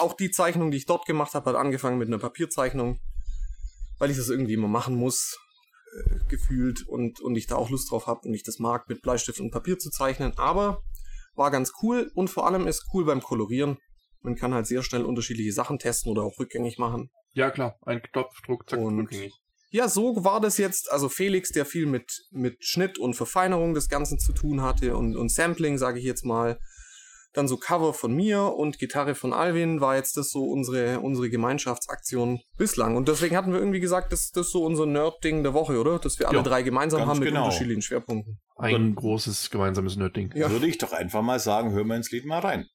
auch 0.00 0.14
die 0.16 0.30
Zeichnung, 0.30 0.70
die 0.70 0.78
ich 0.78 0.86
dort 0.86 1.06
gemacht 1.06 1.34
habe, 1.34 1.50
hat 1.50 1.56
angefangen 1.56 1.98
mit 1.98 2.08
einer 2.08 2.18
Papierzeichnung, 2.18 2.98
weil 4.04 4.10
ich 4.10 4.18
das 4.18 4.28
irgendwie 4.28 4.52
immer 4.52 4.68
machen 4.68 4.96
muss, 4.96 5.38
äh, 5.96 6.18
gefühlt 6.28 6.86
und, 6.86 7.22
und 7.22 7.36
ich 7.36 7.46
da 7.46 7.56
auch 7.56 7.70
Lust 7.70 7.90
drauf 7.90 8.06
habe 8.06 8.20
und 8.28 8.34
ich 8.34 8.42
das 8.42 8.58
mag, 8.58 8.86
mit 8.86 9.00
Bleistift 9.00 9.40
und 9.40 9.50
Papier 9.50 9.78
zu 9.78 9.88
zeichnen. 9.88 10.34
Aber 10.36 10.82
war 11.34 11.50
ganz 11.50 11.72
cool 11.82 12.10
und 12.14 12.28
vor 12.28 12.46
allem 12.46 12.66
ist 12.66 12.84
cool 12.92 13.06
beim 13.06 13.22
Kolorieren. 13.22 13.78
Man 14.20 14.36
kann 14.36 14.52
halt 14.52 14.66
sehr 14.66 14.82
schnell 14.82 15.04
unterschiedliche 15.06 15.52
Sachen 15.54 15.78
testen 15.78 16.12
oder 16.12 16.20
auch 16.22 16.38
rückgängig 16.38 16.76
machen. 16.76 17.08
Ja, 17.32 17.50
klar, 17.50 17.78
ein 17.86 18.02
Knopfdruck, 18.02 18.68
zack, 18.68 18.78
Und- 18.78 18.98
rückgängig. 19.00 19.32
Ja, 19.70 19.88
so 19.88 20.22
war 20.22 20.38
das 20.42 20.58
jetzt. 20.58 20.92
Also 20.92 21.08
Felix, 21.08 21.48
der 21.48 21.64
viel 21.64 21.86
mit, 21.86 22.26
mit 22.30 22.62
Schnitt 22.62 22.98
und 22.98 23.14
Verfeinerung 23.14 23.72
des 23.72 23.88
Ganzen 23.88 24.18
zu 24.18 24.34
tun 24.34 24.60
hatte 24.60 24.96
und, 24.98 25.16
und 25.16 25.32
Sampling, 25.32 25.78
sage 25.78 25.98
ich 25.98 26.04
jetzt 26.04 26.26
mal. 26.26 26.60
Dann 27.34 27.48
so 27.48 27.56
Cover 27.56 27.92
von 27.92 28.14
mir 28.14 28.54
und 28.56 28.78
Gitarre 28.78 29.14
von 29.14 29.32
Alvin 29.32 29.80
war 29.80 29.96
jetzt 29.96 30.16
das 30.16 30.30
so 30.30 30.44
unsere, 30.44 31.00
unsere 31.00 31.28
Gemeinschaftsaktion 31.30 32.40
bislang. 32.56 32.96
Und 32.96 33.08
deswegen 33.08 33.36
hatten 33.36 33.52
wir 33.52 33.58
irgendwie 33.58 33.80
gesagt, 33.80 34.12
das, 34.12 34.30
das 34.30 34.46
ist 34.46 34.52
so 34.52 34.64
unser 34.64 34.86
Nerd-Ding 34.86 35.42
der 35.42 35.52
Woche, 35.52 35.78
oder? 35.78 35.98
Dass 35.98 36.18
wir 36.18 36.28
alle 36.28 36.38
Ja, 36.38 36.42
drei 36.44 36.62
gemeinsam 36.62 37.06
haben 37.06 37.18
mit 37.18 37.28
genau. 37.28 37.44
unterschiedlichen 37.44 37.82
Schwerpunkten. 37.82 38.40
Ein 38.56 38.72
Dann- 38.72 38.94
großes 38.94 39.50
gemeinsames 39.50 39.96
Nerdding. 39.96 40.32
Ja. 40.36 40.48
Würde 40.50 40.68
ich 40.68 40.78
doch 40.78 40.92
einfach 40.92 41.22
mal 41.22 41.40
sagen, 41.40 41.72
hören 41.72 41.88
wir 41.88 41.96
ins 41.96 42.10
Lied 42.12 42.24
mal 42.24 42.38
rein. 42.38 42.66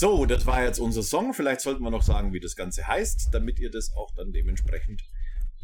So, 0.00 0.24
das 0.24 0.46
war 0.46 0.64
jetzt 0.64 0.78
unser 0.78 1.02
Song. 1.02 1.34
Vielleicht 1.34 1.60
sollten 1.60 1.82
wir 1.82 1.90
noch 1.90 2.02
sagen, 2.02 2.32
wie 2.32 2.40
das 2.40 2.56
Ganze 2.56 2.86
heißt, 2.86 3.28
damit 3.32 3.58
ihr 3.58 3.70
das 3.70 3.90
auch 3.94 4.10
dann 4.16 4.32
dementsprechend 4.32 5.02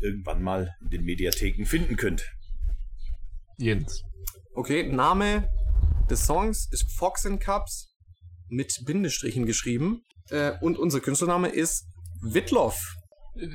irgendwann 0.02 0.42
mal 0.42 0.76
in 0.82 0.90
den 0.90 1.04
Mediatheken 1.04 1.64
finden 1.64 1.96
könnt. 1.96 2.22
Jens. 3.56 4.04
Okay, 4.52 4.82
Name 4.82 5.48
des 6.10 6.26
Songs 6.26 6.68
ist 6.70 6.84
Fox 6.98 7.24
and 7.24 7.40
Cups 7.40 7.88
mit 8.50 8.82
Bindestrichen 8.84 9.46
geschrieben. 9.46 10.02
Äh, 10.28 10.52
und 10.60 10.76
unser 10.76 11.00
Künstlername 11.00 11.48
ist 11.48 11.86
Witloff. 12.20 12.78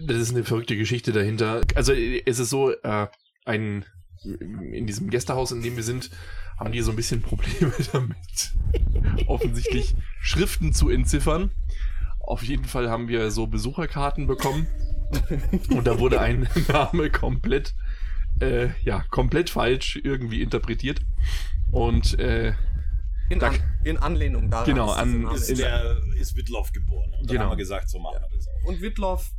Das 0.08 0.18
ist 0.18 0.32
eine 0.32 0.44
verrückte 0.44 0.78
Geschichte 0.78 1.12
dahinter. 1.12 1.62
Also 1.76 1.94
es 1.94 2.40
ist 2.40 2.50
so, 2.50 2.72
äh, 2.72 3.08
ein 3.46 3.86
in 4.24 4.86
diesem 4.88 5.10
Gästehaus, 5.10 5.52
in 5.52 5.62
dem 5.62 5.76
wir 5.76 5.84
sind, 5.84 6.10
haben 6.60 6.72
die 6.72 6.82
so 6.82 6.92
ein 6.92 6.96
bisschen 6.96 7.22
Probleme 7.22 7.74
damit, 7.94 8.54
offensichtlich 9.28 9.96
Schriften 10.20 10.74
zu 10.74 10.90
entziffern. 10.90 11.52
Auf 12.20 12.44
jeden 12.44 12.66
Fall 12.66 12.90
haben 12.90 13.08
wir 13.08 13.32
so 13.32 13.48
Besucherkarten 13.48 14.28
bekommen 14.28 14.68
und 15.72 15.86
da 15.88 16.00
wurde 16.00 16.22
ein 16.22 16.48
Name 16.68 17.10
komplett, 17.10 17.74
äh, 18.40 18.70
ja, 18.84 19.04
komplett 19.10 19.50
falsch 19.50 20.00
irgendwie 20.04 20.42
interpretiert. 20.42 21.02
Und 21.72 22.20
äh, 22.20 22.54
In, 23.30 23.40
Da- 23.40 23.48
an, 23.50 23.56
in 23.84 23.98
Anlehnung 23.98 24.50
daran. 24.52 24.66
Genau, 24.66 24.92
an- 24.92 25.28
Ist, 25.32 25.50
In 25.50 25.58
der, 25.58 25.98
ist 26.20 26.36
Wittloff 26.36 26.72
geboren. 26.72 27.12
Und 27.20 27.22
dann 27.22 27.28
Genau. 27.28 27.42
haben 27.46 27.52
wir 27.52 27.58
gesagt, 27.58 27.90
so 27.90 28.00
machen 28.00 28.18
wir 28.30 28.38
das 28.38 28.48
auch. 28.48 28.68
Und 28.70 28.82
Witloff 28.82 29.32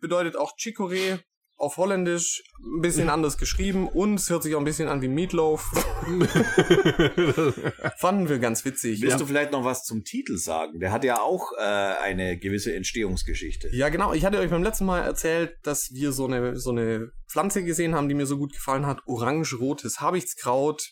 bedeutet 0.00 0.36
auch 0.36 0.52
Chicorée 0.58 1.20
auf 1.56 1.76
Holländisch, 1.76 2.42
ein 2.76 2.80
bisschen 2.80 3.08
anders 3.08 3.38
geschrieben 3.38 3.88
und 3.88 4.14
es 4.14 4.28
hört 4.28 4.42
sich 4.42 4.54
auch 4.54 4.58
ein 4.58 4.64
bisschen 4.64 4.88
an 4.88 5.02
wie 5.02 5.08
Meatloaf. 5.08 5.64
Fanden 7.98 8.28
wir 8.28 8.38
ganz 8.38 8.64
witzig. 8.64 9.00
Willst 9.00 9.12
Ja. 9.14 9.18
du 9.18 9.26
vielleicht 9.26 9.52
noch 9.52 9.64
was 9.64 9.84
zum 9.84 10.04
Titel 10.04 10.36
sagen? 10.36 10.80
Der 10.80 10.92
hat 10.92 11.04
ja 11.04 11.20
auch 11.20 11.52
äh, 11.56 11.62
eine 11.62 12.38
gewisse 12.38 12.74
Entstehungsgeschichte. 12.74 13.68
Ja, 13.72 13.88
genau. 13.88 14.12
Ich 14.12 14.24
hatte 14.24 14.38
euch 14.38 14.50
beim 14.50 14.62
letzten 14.62 14.84
Mal 14.84 15.00
erzählt, 15.02 15.54
dass 15.62 15.90
wir 15.92 16.12
so 16.12 16.26
eine, 16.26 16.56
so 16.56 16.70
eine 16.70 17.10
Pflanze 17.30 17.64
gesehen 17.64 17.94
haben, 17.94 18.08
die 18.08 18.14
mir 18.14 18.26
so 18.26 18.36
gut 18.38 18.52
gefallen 18.52 18.86
hat. 18.86 19.00
Orange-rotes 19.06 20.00
Habichtskraut. 20.00 20.82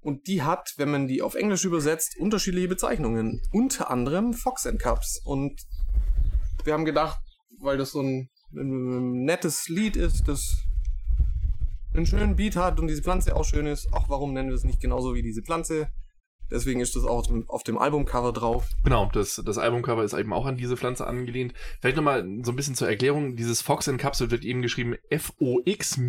Und 0.00 0.26
die 0.26 0.42
hat, 0.42 0.74
wenn 0.76 0.90
man 0.90 1.06
die 1.08 1.22
auf 1.22 1.34
Englisch 1.34 1.64
übersetzt, 1.64 2.16
unterschiedliche 2.18 2.68
Bezeichnungen. 2.68 3.40
Unter 3.52 3.90
anderem 3.90 4.34
Fox 4.34 4.66
and 4.66 4.80
Cups. 4.80 5.20
Und 5.24 5.60
wir 6.64 6.74
haben 6.74 6.84
gedacht, 6.84 7.18
weil 7.60 7.78
das 7.78 7.92
so 7.92 8.00
ein, 8.02 8.28
ein 8.54 9.24
nettes 9.24 9.68
Lied 9.68 9.96
ist, 9.96 10.28
das 10.28 10.64
einen 11.94 12.06
schönen 12.06 12.36
Beat 12.36 12.56
hat 12.56 12.80
und 12.80 12.88
diese 12.88 13.02
Pflanze 13.02 13.36
auch 13.36 13.44
schön 13.44 13.66
ist, 13.66 13.88
ach, 13.92 14.08
warum 14.08 14.32
nennen 14.32 14.48
wir 14.48 14.56
es 14.56 14.64
nicht 14.64 14.80
genauso 14.80 15.14
wie 15.14 15.22
diese 15.22 15.42
Pflanze? 15.42 15.88
Deswegen 16.50 16.80
ist 16.80 16.94
das 16.94 17.04
auch 17.04 17.18
auf 17.18 17.26
dem, 17.26 17.48
auf 17.48 17.62
dem 17.62 17.78
Albumcover 17.78 18.32
drauf. 18.32 18.68
Genau, 18.84 19.08
das, 19.12 19.40
das 19.44 19.56
Albumcover 19.56 20.04
ist 20.04 20.12
eben 20.12 20.32
auch 20.32 20.44
an 20.46 20.56
diese 20.56 20.76
Pflanze 20.76 21.06
angelehnt. 21.06 21.54
Vielleicht 21.80 21.96
nochmal 21.96 22.22
so 22.42 22.52
ein 22.52 22.56
bisschen 22.56 22.74
zur 22.74 22.88
Erklärung. 22.88 23.36
Dieses 23.36 23.62
Fox 23.62 23.88
in 23.88 23.96
Capsule 23.96 24.30
wird 24.30 24.44
eben 24.44 24.60
geschrieben 24.60 24.96
F-O-X-A-N-D-C-U-B-S. 25.08 26.04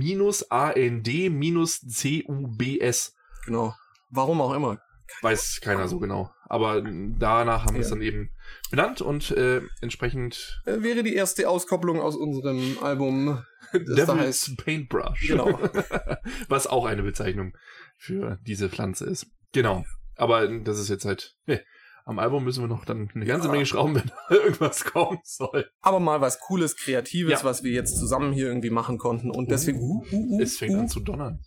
Genau. 3.46 3.74
Warum 4.10 4.42
auch 4.42 4.54
immer. 4.54 4.82
Weiß 5.22 5.60
keiner 5.62 5.88
so 5.88 6.00
genau. 6.00 6.32
Aber 6.48 6.82
danach 6.82 7.66
haben 7.66 7.76
wir 7.76 7.82
es 7.82 7.90
dann 7.90 8.02
eben 8.02 8.30
benannt 8.70 9.02
und 9.02 9.32
äh, 9.32 9.62
entsprechend 9.82 10.62
Äh, 10.66 10.82
wäre 10.84 11.04
die 11.04 11.16
erste 11.16 11.50
Auskopplung 11.50 12.00
aus 12.02 12.16
unserem 12.16 12.78
Album. 12.82 13.44
Das 13.74 14.06
da 14.08 14.16
heißt, 14.18 14.48
Devil's 14.48 14.56
Paintbrush. 14.64 15.28
Genau. 15.28 15.60
Was 16.50 16.68
auch 16.68 16.86
eine 16.86 17.04
Bezeichnung 17.04 17.54
für 17.98 18.38
diese 18.46 18.70
Pflanze 18.70 19.06
ist. 19.06 19.28
Genau. 19.54 19.86
Aber 20.16 20.48
das 20.48 20.80
ist 20.80 20.90
jetzt 20.90 21.06
halt. 21.06 21.36
Nee, 21.46 21.60
am 22.06 22.20
Album 22.20 22.44
müssen 22.44 22.62
wir 22.64 22.68
noch 22.68 22.86
dann 22.86 23.10
eine 23.16 23.26
ganze 23.26 23.48
Ja. 23.48 23.52
Menge 23.52 23.66
schrauben, 23.66 23.96
wenn 23.96 24.08
da 24.08 24.16
irgendwas 24.36 24.86
kommen 24.86 25.20
soll. 25.24 25.68
aber 25.82 26.00
mal 26.00 26.22
was 26.22 26.40
Cooles, 26.40 26.78
Kreatives, 26.78 27.42
Ja. 27.42 27.44
was 27.44 27.64
wir 27.64 27.72
jetzt 27.72 27.98
zusammen 27.98 28.32
hier 28.32 28.46
irgendwie 28.48 28.70
machen 28.70 28.98
konnten. 29.00 29.32
Und 29.32 29.50
deswegen, 29.50 29.80
uh, 29.80 30.06
uh, 30.12 30.36
uh, 30.36 30.42
Es 30.42 30.58
fängt 30.58 30.76
uh, 30.76 30.80
an 30.82 30.88
zu 30.88 31.00
donnern. 31.00 31.40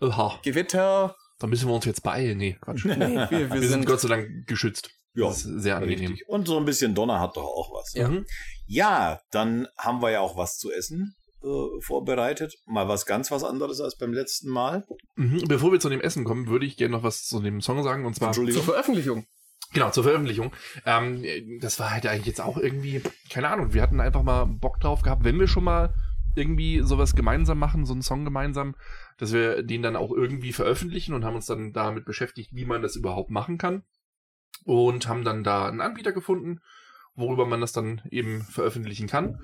Oha. 0.00 0.38
Gewitter. 0.42 1.16
Da 1.44 1.48
müssen 1.48 1.68
wir 1.68 1.74
uns 1.74 1.84
jetzt 1.84 2.02
beeilen. 2.02 2.38
Nee, 2.38 2.56
Quatsch. 2.58 2.84
Nee, 2.86 2.96
wir, 2.96 3.30
wir, 3.30 3.50
Wir 3.50 3.60
sind 3.60 3.70
sind 3.70 3.84
Gott 3.86 4.00
sei 4.00 4.08
Dank 4.08 4.46
geschützt. 4.46 4.88
Ja, 5.12 5.26
Das 5.26 5.44
ist 5.44 5.62
sehr 5.62 5.76
angenehm. 5.76 6.12
richtig. 6.12 6.26
Und 6.26 6.48
so 6.48 6.56
ein 6.56 6.64
bisschen 6.64 6.94
Donner 6.94 7.20
hat 7.20 7.36
doch 7.36 7.44
auch 7.44 7.70
was. 7.74 7.92
Ja. 7.92 8.08
Mhm. 8.08 8.24
Ja, 8.66 9.20
dann 9.30 9.68
haben 9.76 10.00
wir 10.00 10.10
ja 10.10 10.20
auch 10.20 10.38
was 10.38 10.56
zu 10.56 10.72
essen 10.72 11.14
äh, 11.42 11.46
vorbereitet. 11.82 12.54
Mal 12.64 12.88
was 12.88 13.04
ganz 13.04 13.30
was 13.30 13.44
anderes 13.44 13.82
als 13.82 13.98
beim 13.98 14.14
letzten 14.14 14.48
Mal. 14.48 14.86
Mhm. 15.16 15.44
Bevor 15.46 15.70
wir 15.70 15.80
zu 15.80 15.90
dem 15.90 16.00
Essen 16.00 16.24
kommen, 16.24 16.46
würde 16.46 16.64
ich 16.64 16.78
gerne 16.78 16.96
noch 16.96 17.02
was 17.02 17.26
zu 17.26 17.40
dem 17.40 17.60
Song 17.60 17.82
sagen. 17.82 18.06
Und 18.06 18.14
zwar 18.16 18.32
zur. 18.32 18.48
Veröffentlichung. 18.50 19.26
Genau, 19.74 19.90
zur 19.90 20.04
Veröffentlichung. 20.04 20.50
Ähm, 20.86 21.26
das 21.60 21.78
war 21.78 21.90
halt 21.90 22.06
eigentlich 22.06 22.24
jetzt 22.24 22.40
auch 22.40 22.56
irgendwie, 22.56 23.02
keine 23.28 23.50
Ahnung, 23.50 23.74
wir 23.74 23.82
hatten 23.82 24.00
einfach 24.00 24.22
mal 24.22 24.46
Bock 24.46 24.80
drauf 24.80 25.02
gehabt, 25.02 25.24
wenn 25.24 25.38
wir 25.38 25.46
schon 25.48 25.64
mal 25.64 25.92
irgendwie 26.34 26.80
sowas 26.82 27.14
gemeinsam 27.14 27.58
machen, 27.58 27.86
so 27.86 27.92
einen 27.92 28.02
Song 28.02 28.24
gemeinsam, 28.24 28.74
dass 29.18 29.32
wir 29.32 29.62
den 29.62 29.82
dann 29.82 29.96
auch 29.96 30.10
irgendwie 30.10 30.52
veröffentlichen 30.52 31.14
und 31.14 31.24
haben 31.24 31.36
uns 31.36 31.46
dann 31.46 31.72
damit 31.72 32.04
beschäftigt, 32.04 32.50
wie 32.52 32.64
man 32.64 32.82
das 32.82 32.96
überhaupt 32.96 33.30
machen 33.30 33.58
kann. 33.58 33.82
Und 34.64 35.08
haben 35.08 35.24
dann 35.24 35.44
da 35.44 35.68
einen 35.68 35.80
Anbieter 35.80 36.12
gefunden, 36.12 36.60
worüber 37.14 37.44
man 37.46 37.60
das 37.60 37.72
dann 37.72 38.00
eben 38.10 38.42
veröffentlichen 38.42 39.08
kann. 39.08 39.40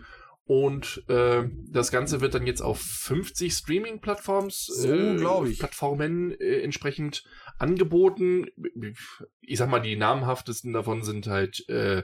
Und 0.51 1.05
äh, 1.09 1.45
das 1.69 1.93
Ganze 1.93 2.21
wird 2.21 2.35
dann 2.35 2.45
jetzt 2.45 2.61
auf 2.61 2.81
50 2.81 3.53
Streaming-Plattforms, 3.53 4.67
So, 4.67 5.45
ich. 5.45 5.61
Plattformen 5.61 6.33
äh, 6.33 6.63
entsprechend 6.63 7.23
angeboten. 7.59 8.49
Ich 9.43 9.59
sag 9.59 9.69
mal, 9.71 9.79
die 9.79 9.95
namhaftesten 9.95 10.73
davon 10.73 11.05
sind 11.05 11.29
halt 11.29 11.69
äh, 11.69 12.03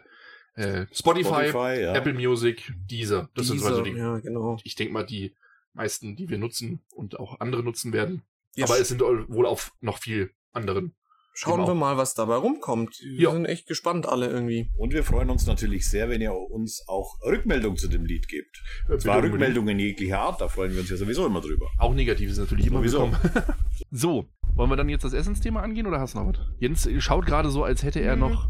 äh, 0.56 0.86
Spotify, 0.92 1.80
ja. 1.80 1.94
Apple 1.94 2.14
Music, 2.14 2.72
Deezer. 2.90 3.28
Das 3.34 3.46
sind 3.46 3.60
so 3.60 3.66
also 3.66 3.82
die, 3.82 3.90
ja, 3.92 4.18
genau. 4.18 4.58
ich 4.64 4.74
denke 4.74 4.92
mal, 4.92 5.04
die 5.04 5.34
meisten, 5.74 6.16
die 6.16 6.28
wir 6.28 6.38
nutzen 6.38 6.80
und 6.94 7.20
auch 7.20 7.40
andere 7.40 7.62
nutzen 7.62 7.92
werden. 7.92 8.22
Ja, 8.54 8.64
Aber 8.64 8.78
es 8.78 8.88
sind 8.88 9.00
wohl 9.00 9.46
auf 9.46 9.72
noch 9.80 9.98
viel 9.98 10.30
anderen. 10.52 10.94
Schauen 11.34 11.56
genau. 11.56 11.68
wir 11.68 11.74
mal, 11.74 11.98
was 11.98 12.14
dabei 12.14 12.36
rumkommt. 12.36 12.98
Wir 13.02 13.24
Ja. 13.28 13.32
sind 13.32 13.44
echt 13.44 13.66
gespannt 13.66 14.08
alle 14.08 14.26
irgendwie. 14.28 14.70
Und 14.78 14.94
wir 14.94 15.04
freuen 15.04 15.28
uns 15.28 15.46
natürlich 15.46 15.86
sehr, 15.86 16.08
wenn 16.08 16.22
ihr 16.22 16.32
uns 16.32 16.82
auch 16.88 17.20
Rückmeldung 17.22 17.76
zu 17.76 17.88
dem 17.88 18.06
Lied 18.06 18.26
gebt. 18.26 18.62
Äh, 18.88 18.96
Zwar 18.96 18.96
bitte 18.96 19.06
unbedingt. 19.08 19.34
Rückmeldungen 19.34 19.78
jeglicher 19.78 20.20
Art, 20.20 20.40
da 20.40 20.48
freuen 20.48 20.72
wir 20.72 20.80
uns 20.80 20.88
ja 20.88 20.96
sowieso 20.96 21.26
immer 21.26 21.42
drüber. 21.42 21.66
Auch 21.78 21.92
negativ 21.92 22.30
ist 22.30 22.38
natürlich 22.38 22.68
immer 22.68 22.78
Sowieso. 22.78 23.10
so, 23.90 24.30
wollen 24.54 24.70
wir 24.70 24.76
dann 24.76 24.88
jetzt 24.88 25.04
das 25.04 25.12
Essensthema 25.12 25.60
angehen 25.60 25.86
oder 25.86 26.00
hast 26.00 26.14
du 26.14 26.20
noch 26.20 26.28
was? 26.28 26.38
Jens 26.58 26.88
schaut 27.00 27.26
gerade 27.26 27.50
so, 27.50 27.64
als 27.64 27.82
hätte 27.82 28.00
er 28.00 28.16
Nö. 28.16 28.30
noch. 28.30 28.48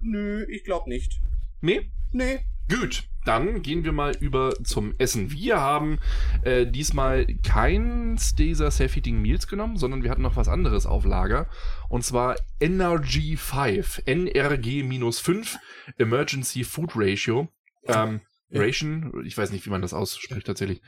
Nö, 0.00 0.46
ich 0.48 0.64
glaube 0.64 0.88
nicht. 0.88 1.20
Nee? 1.64 1.90
Nee. 2.12 2.40
Gut, 2.68 3.04
dann 3.24 3.62
gehen 3.62 3.84
wir 3.84 3.92
mal 3.92 4.14
über 4.20 4.52
zum 4.64 4.94
Essen. 4.98 5.30
Wir 5.30 5.60
haben 5.60 5.98
äh, 6.42 6.66
diesmal 6.66 7.26
keins 7.42 8.34
dieser 8.34 8.70
Self-Eating 8.70 9.22
Meals 9.22 9.48
genommen, 9.48 9.78
sondern 9.78 10.02
wir 10.02 10.10
hatten 10.10 10.20
noch 10.20 10.36
was 10.36 10.48
anderes 10.48 10.84
auf 10.84 11.06
Lager. 11.06 11.48
Und 11.88 12.04
zwar 12.04 12.36
NRG5, 12.60 14.04
NRG-5, 14.04 15.56
Emergency 15.96 16.64
Food 16.64 16.90
Ratio. 16.94 17.48
Ähm. 17.86 18.20
Ration, 18.52 19.24
ich 19.24 19.36
weiß 19.36 19.50
nicht, 19.50 19.66
wie 19.66 19.70
man 19.70 19.82
das 19.82 19.94
ausspricht 19.94 20.46
tatsächlich. 20.46 20.80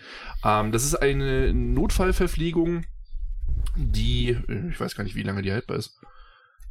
Ähm, 0.45 0.71
das 0.71 0.85
ist 0.85 0.95
eine 0.95 1.53
Notfallverpflegung, 1.53 2.85
die, 3.77 4.37
äh, 4.49 4.69
ich 4.71 4.79
weiß 4.79 4.95
gar 4.95 5.03
nicht, 5.03 5.17
wie 5.17 5.25
lange 5.25 5.43
die 5.43 5.51
haltbar 5.51 5.79
ist. 5.79 5.99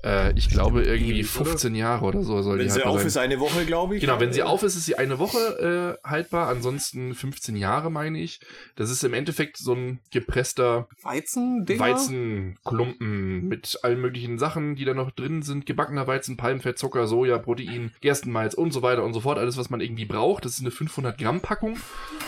Äh, 0.03 0.37
ich 0.37 0.49
glaube 0.49 0.83
irgendwie 0.83 1.19
ewig, 1.19 1.35
oder? 1.35 1.45
15 1.45 1.75
Jahre 1.75 2.05
oder 2.05 2.23
so 2.23 2.41
soll 2.41 2.59
Wenn 2.59 2.65
die 2.65 2.69
sie 2.69 2.75
haltbar 2.75 2.93
auf 2.93 2.99
sein. 2.99 3.07
ist, 3.07 3.17
eine 3.17 3.39
Woche, 3.39 3.65
glaube 3.65 3.95
ich. 3.95 4.01
Genau, 4.01 4.19
wenn 4.19 4.31
sie 4.33 4.43
auf 4.43 4.61
ist, 4.63 4.75
ist 4.75 4.85
sie 4.85 4.95
eine 4.95 5.19
Woche 5.19 5.97
äh, 6.03 6.07
haltbar, 6.07 6.47
ansonsten 6.47 7.15
15 7.15 7.55
Jahre, 7.55 7.89
meine 7.89 8.19
ich. 8.19 8.39
Das 8.75 8.91
ist 8.91 9.03
im 9.03 9.13
Endeffekt 9.13 9.57
so 9.57 9.73
ein 9.73 9.99
gepresster 10.11 10.87
Weizen-Dinger? 11.01 11.79
Weizenklumpen 11.79 13.47
mit 13.47 13.79
allen 13.83 13.99
möglichen 14.01 14.37
Sachen, 14.37 14.75
die 14.75 14.85
da 14.85 14.93
noch 14.93 15.11
drin 15.11 15.41
sind. 15.41 15.65
Gebackener 15.65 16.07
Weizen, 16.07 16.37
Palmfett, 16.37 16.77
Zucker, 16.77 17.07
Soja, 17.07 17.37
Protein, 17.39 17.91
Gerstenmalz 18.01 18.53
und 18.53 18.71
so 18.71 18.81
weiter 18.81 19.03
und 19.03 19.13
so 19.13 19.21
fort. 19.21 19.39
Alles, 19.39 19.57
was 19.57 19.69
man 19.69 19.81
irgendwie 19.81 20.05
braucht. 20.05 20.45
Das 20.45 20.53
ist 20.53 20.61
eine 20.61 20.71
500 20.71 21.17
Gramm 21.17 21.41
Packung. 21.41 21.77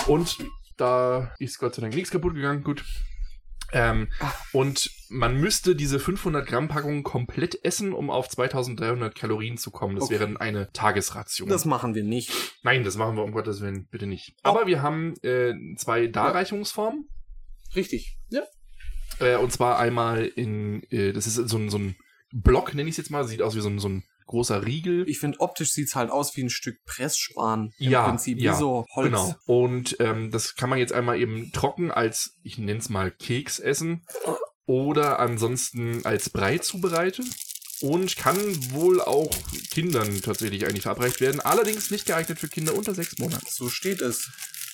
Und 0.07 0.37
da 0.77 1.33
ist 1.39 1.59
Gott 1.59 1.75
sei 1.75 1.81
Dank 1.81 1.95
nichts 1.95 2.11
kaputt 2.11 2.35
gegangen. 2.35 2.63
Gut. 2.63 2.83
Ähm, 3.73 4.07
und 4.53 4.89
man 5.09 5.35
müsste 5.39 5.75
diese 5.75 5.99
500 5.99 6.47
Gramm 6.47 6.67
Packung 6.67 7.03
komplett 7.03 7.63
essen, 7.65 7.93
um 7.93 8.09
auf 8.09 8.29
2300 8.29 9.13
Kalorien 9.15 9.57
zu 9.57 9.71
kommen. 9.71 9.95
Das 9.95 10.05
Okay. 10.05 10.19
wäre 10.19 10.39
eine 10.39 10.71
Tagesration. 10.71 11.49
Das 11.49 11.65
machen 11.65 11.95
wir 11.95 12.03
nicht. 12.03 12.31
Nein, 12.63 12.83
das 12.83 12.97
machen 12.97 13.15
wir 13.15 13.23
um 13.23 13.31
Gottes 13.31 13.61
Willen 13.61 13.87
bitte 13.89 14.07
nicht. 14.07 14.35
Aber 14.43 14.67
wir 14.67 14.81
haben 14.81 15.15
äh, 15.23 15.53
zwei 15.75 16.07
Darreichungsformen. 16.07 17.07
Richtig. 17.75 18.17
Ja. 18.29 18.43
Äh, 19.19 19.35
und 19.37 19.51
zwar 19.51 19.79
einmal 19.79 20.25
in, 20.25 20.83
äh, 20.89 21.11
das 21.13 21.27
ist 21.27 21.35
so 21.35 21.57
ein, 21.57 21.69
so 21.69 21.77
ein 21.77 21.95
Block, 22.31 22.73
nenne 22.73 22.89
ich 22.89 22.93
es 22.93 22.97
jetzt 22.97 23.09
mal. 23.09 23.25
Sieht 23.27 23.41
aus 23.41 23.55
wie 23.55 23.61
so 23.61 23.69
ein, 23.69 23.79
so 23.79 23.89
ein 23.89 24.03
großer 24.27 24.65
Riegel. 24.65 25.07
Ich 25.09 25.19
finde, 25.19 25.39
optisch 25.39 25.71
sieht's 25.71 25.95
halt 25.95 26.11
aus 26.11 26.35
wie 26.37 26.43
ein 26.43 26.49
Stück 26.49 26.77
Pressspan. 26.85 27.71
Im 27.79 27.89
Ja, 27.91 28.07
Prinzip. 28.07 28.39
ja, 28.39 28.53
Wie 28.53 28.59
so 28.59 28.85
Holz. 28.93 29.05
Genau. 29.05 29.35
Und 29.45 29.95
ähm, 29.99 30.29
das 30.31 30.55
kann 30.55 30.69
man 30.69 30.77
jetzt 30.79 30.93
einmal 30.93 31.19
eben 31.19 31.51
trocken 31.53 31.91
als, 31.91 32.33
ich 32.43 32.57
nenne 32.57 32.79
es 32.79 32.89
mal 32.89 33.09
Keks 33.11 33.59
essen. 33.59 34.03
Oder 34.65 35.19
ansonsten 35.19 36.05
als 36.05 36.29
Brei 36.29 36.57
zubereiten. 36.59 37.29
und 37.81 38.15
kann 38.17 38.37
wohl 38.71 39.01
auch 39.01 39.29
Kindern 39.71 40.21
tatsächlich 40.21 40.65
eigentlich 40.65 40.81
verabreicht 40.83 41.21
werden. 41.21 41.39
Allerdings 41.39 41.91
nicht 41.91 42.05
geeignet 42.07 42.39
für 42.39 42.47
Kinder 42.47 42.73
unter 42.75 42.93
sechs 42.95 43.17
Monaten. 43.19 43.45
So 43.49 43.69
steht 43.69 44.01
es. 44.01 44.29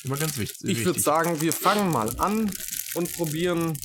Immer 0.05 0.17
ganz 0.17 0.37
wichtig. 0.37 0.61
Ich 0.69 0.85
würde 0.85 0.99
sagen, 0.99 1.39
wir 1.41 1.53
fangen 1.53 1.89
mal 1.91 2.17
an 2.19 2.49
und 2.95 3.13
probieren 3.13 3.77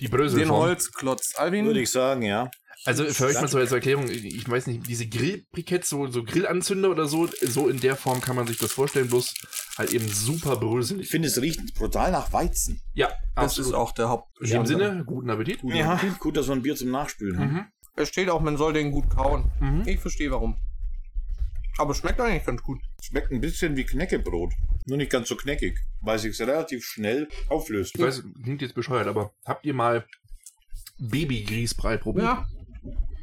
die 0.00 0.04
den 0.04 0.10
Bröselform. 0.12 0.50
Holzklotz. 0.56 1.34
Alvin, 1.36 1.66
Würde 1.66 1.80
ich 1.80 1.90
sagen, 1.90 2.22
ja. 2.22 2.50
Also 2.86 3.04
für 3.04 3.26
euch 3.26 3.34
mal 3.34 3.48
so 3.48 3.58
als 3.58 3.72
Erklärung, 3.72 4.08
ich 4.08 4.48
weiß 4.48 4.68
nicht, 4.68 4.86
diese 4.86 5.06
Grillbriketts, 5.08 5.88
so, 5.88 6.06
so 6.06 6.22
Grillanzünder 6.22 6.90
oder 6.90 7.06
so, 7.06 7.28
so 7.42 7.68
in 7.68 7.80
der 7.80 7.96
Form 7.96 8.20
kann 8.20 8.36
man 8.36 8.46
sich 8.46 8.58
das 8.58 8.72
vorstellen, 8.72 9.08
bloß 9.08 9.34
halt 9.78 9.92
eben 9.92 10.08
super 10.08 10.54
Ich 10.54 10.60
bröselig. 10.60 11.08
finde, 11.08 11.28
es 11.28 11.40
riecht 11.40 11.74
brutal 11.74 12.12
nach 12.12 12.32
Weizen. 12.32 12.80
Ja, 12.94 13.08
das 13.34 13.44
absolut. 13.44 13.70
ist 13.70 13.74
auch 13.74 13.92
der 13.92 14.08
Haupt. 14.08 14.28
In 14.40 14.50
dem 14.50 14.66
Sinne, 14.66 15.02
guten 15.04 15.30
Appetit. 15.30 15.60
Ja, 15.64 16.00
gut, 16.20 16.36
dass 16.36 16.46
wir 16.46 16.54
ein 16.54 16.62
Bier 16.62 16.76
zum 16.76 16.90
Nachspülen 16.90 17.38
haben. 17.38 17.52
Mhm. 17.52 17.64
Es 17.96 18.08
steht 18.08 18.28
auch, 18.28 18.40
man 18.40 18.56
soll 18.56 18.72
den 18.72 18.92
gut 18.92 19.10
kauen. 19.10 19.50
Mhm. 19.60 19.82
Ich 19.86 20.00
verstehe 20.00 20.30
warum. 20.30 20.56
Aber 21.78 21.90
es 21.90 21.98
schmeckt 21.98 22.20
eigentlich 22.20 22.44
ganz 22.44 22.62
gut. 22.62 22.80
Schmeckt 23.02 23.30
ein 23.32 23.40
bisschen 23.40 23.76
wie 23.76 23.84
Knäckebrot. 23.84 24.52
Nur 24.86 24.96
nicht 24.98 25.10
ganz 25.10 25.28
so 25.28 25.36
kneckig, 25.36 25.78
weil 26.00 26.18
sich 26.18 26.38
relativ 26.40 26.84
schnell 26.84 27.28
auflöst. 27.48 27.94
Ich 27.96 28.00
weiß, 28.00 28.22
klingt 28.42 28.62
jetzt 28.62 28.74
bescheuert, 28.74 29.08
aber 29.08 29.32
habt 29.44 29.66
ihr 29.66 29.74
mal 29.74 30.06
Baby-Grießbrei 30.98 31.98
probiert? 31.98 32.24
Ja. 32.26 32.46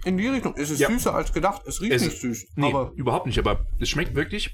In 0.06 0.18
die 0.18 0.28
Richtung. 0.28 0.54
Es 0.58 0.70
ist 0.70 0.80
Ja. 0.80 0.90
süßer 0.90 1.14
als 1.14 1.32
gedacht. 1.34 1.62
Es 1.66 1.82
riecht 1.82 1.94
Es- 1.94 2.02
nicht 2.04 2.20
süß. 2.20 2.48
Nee, 2.56 2.68
Aber 2.70 2.92
überhaupt 2.96 3.26
nicht, 3.26 3.40
aber 3.40 3.66
es 3.80 3.90
schmeckt 3.90 4.16
wirklich 4.16 4.52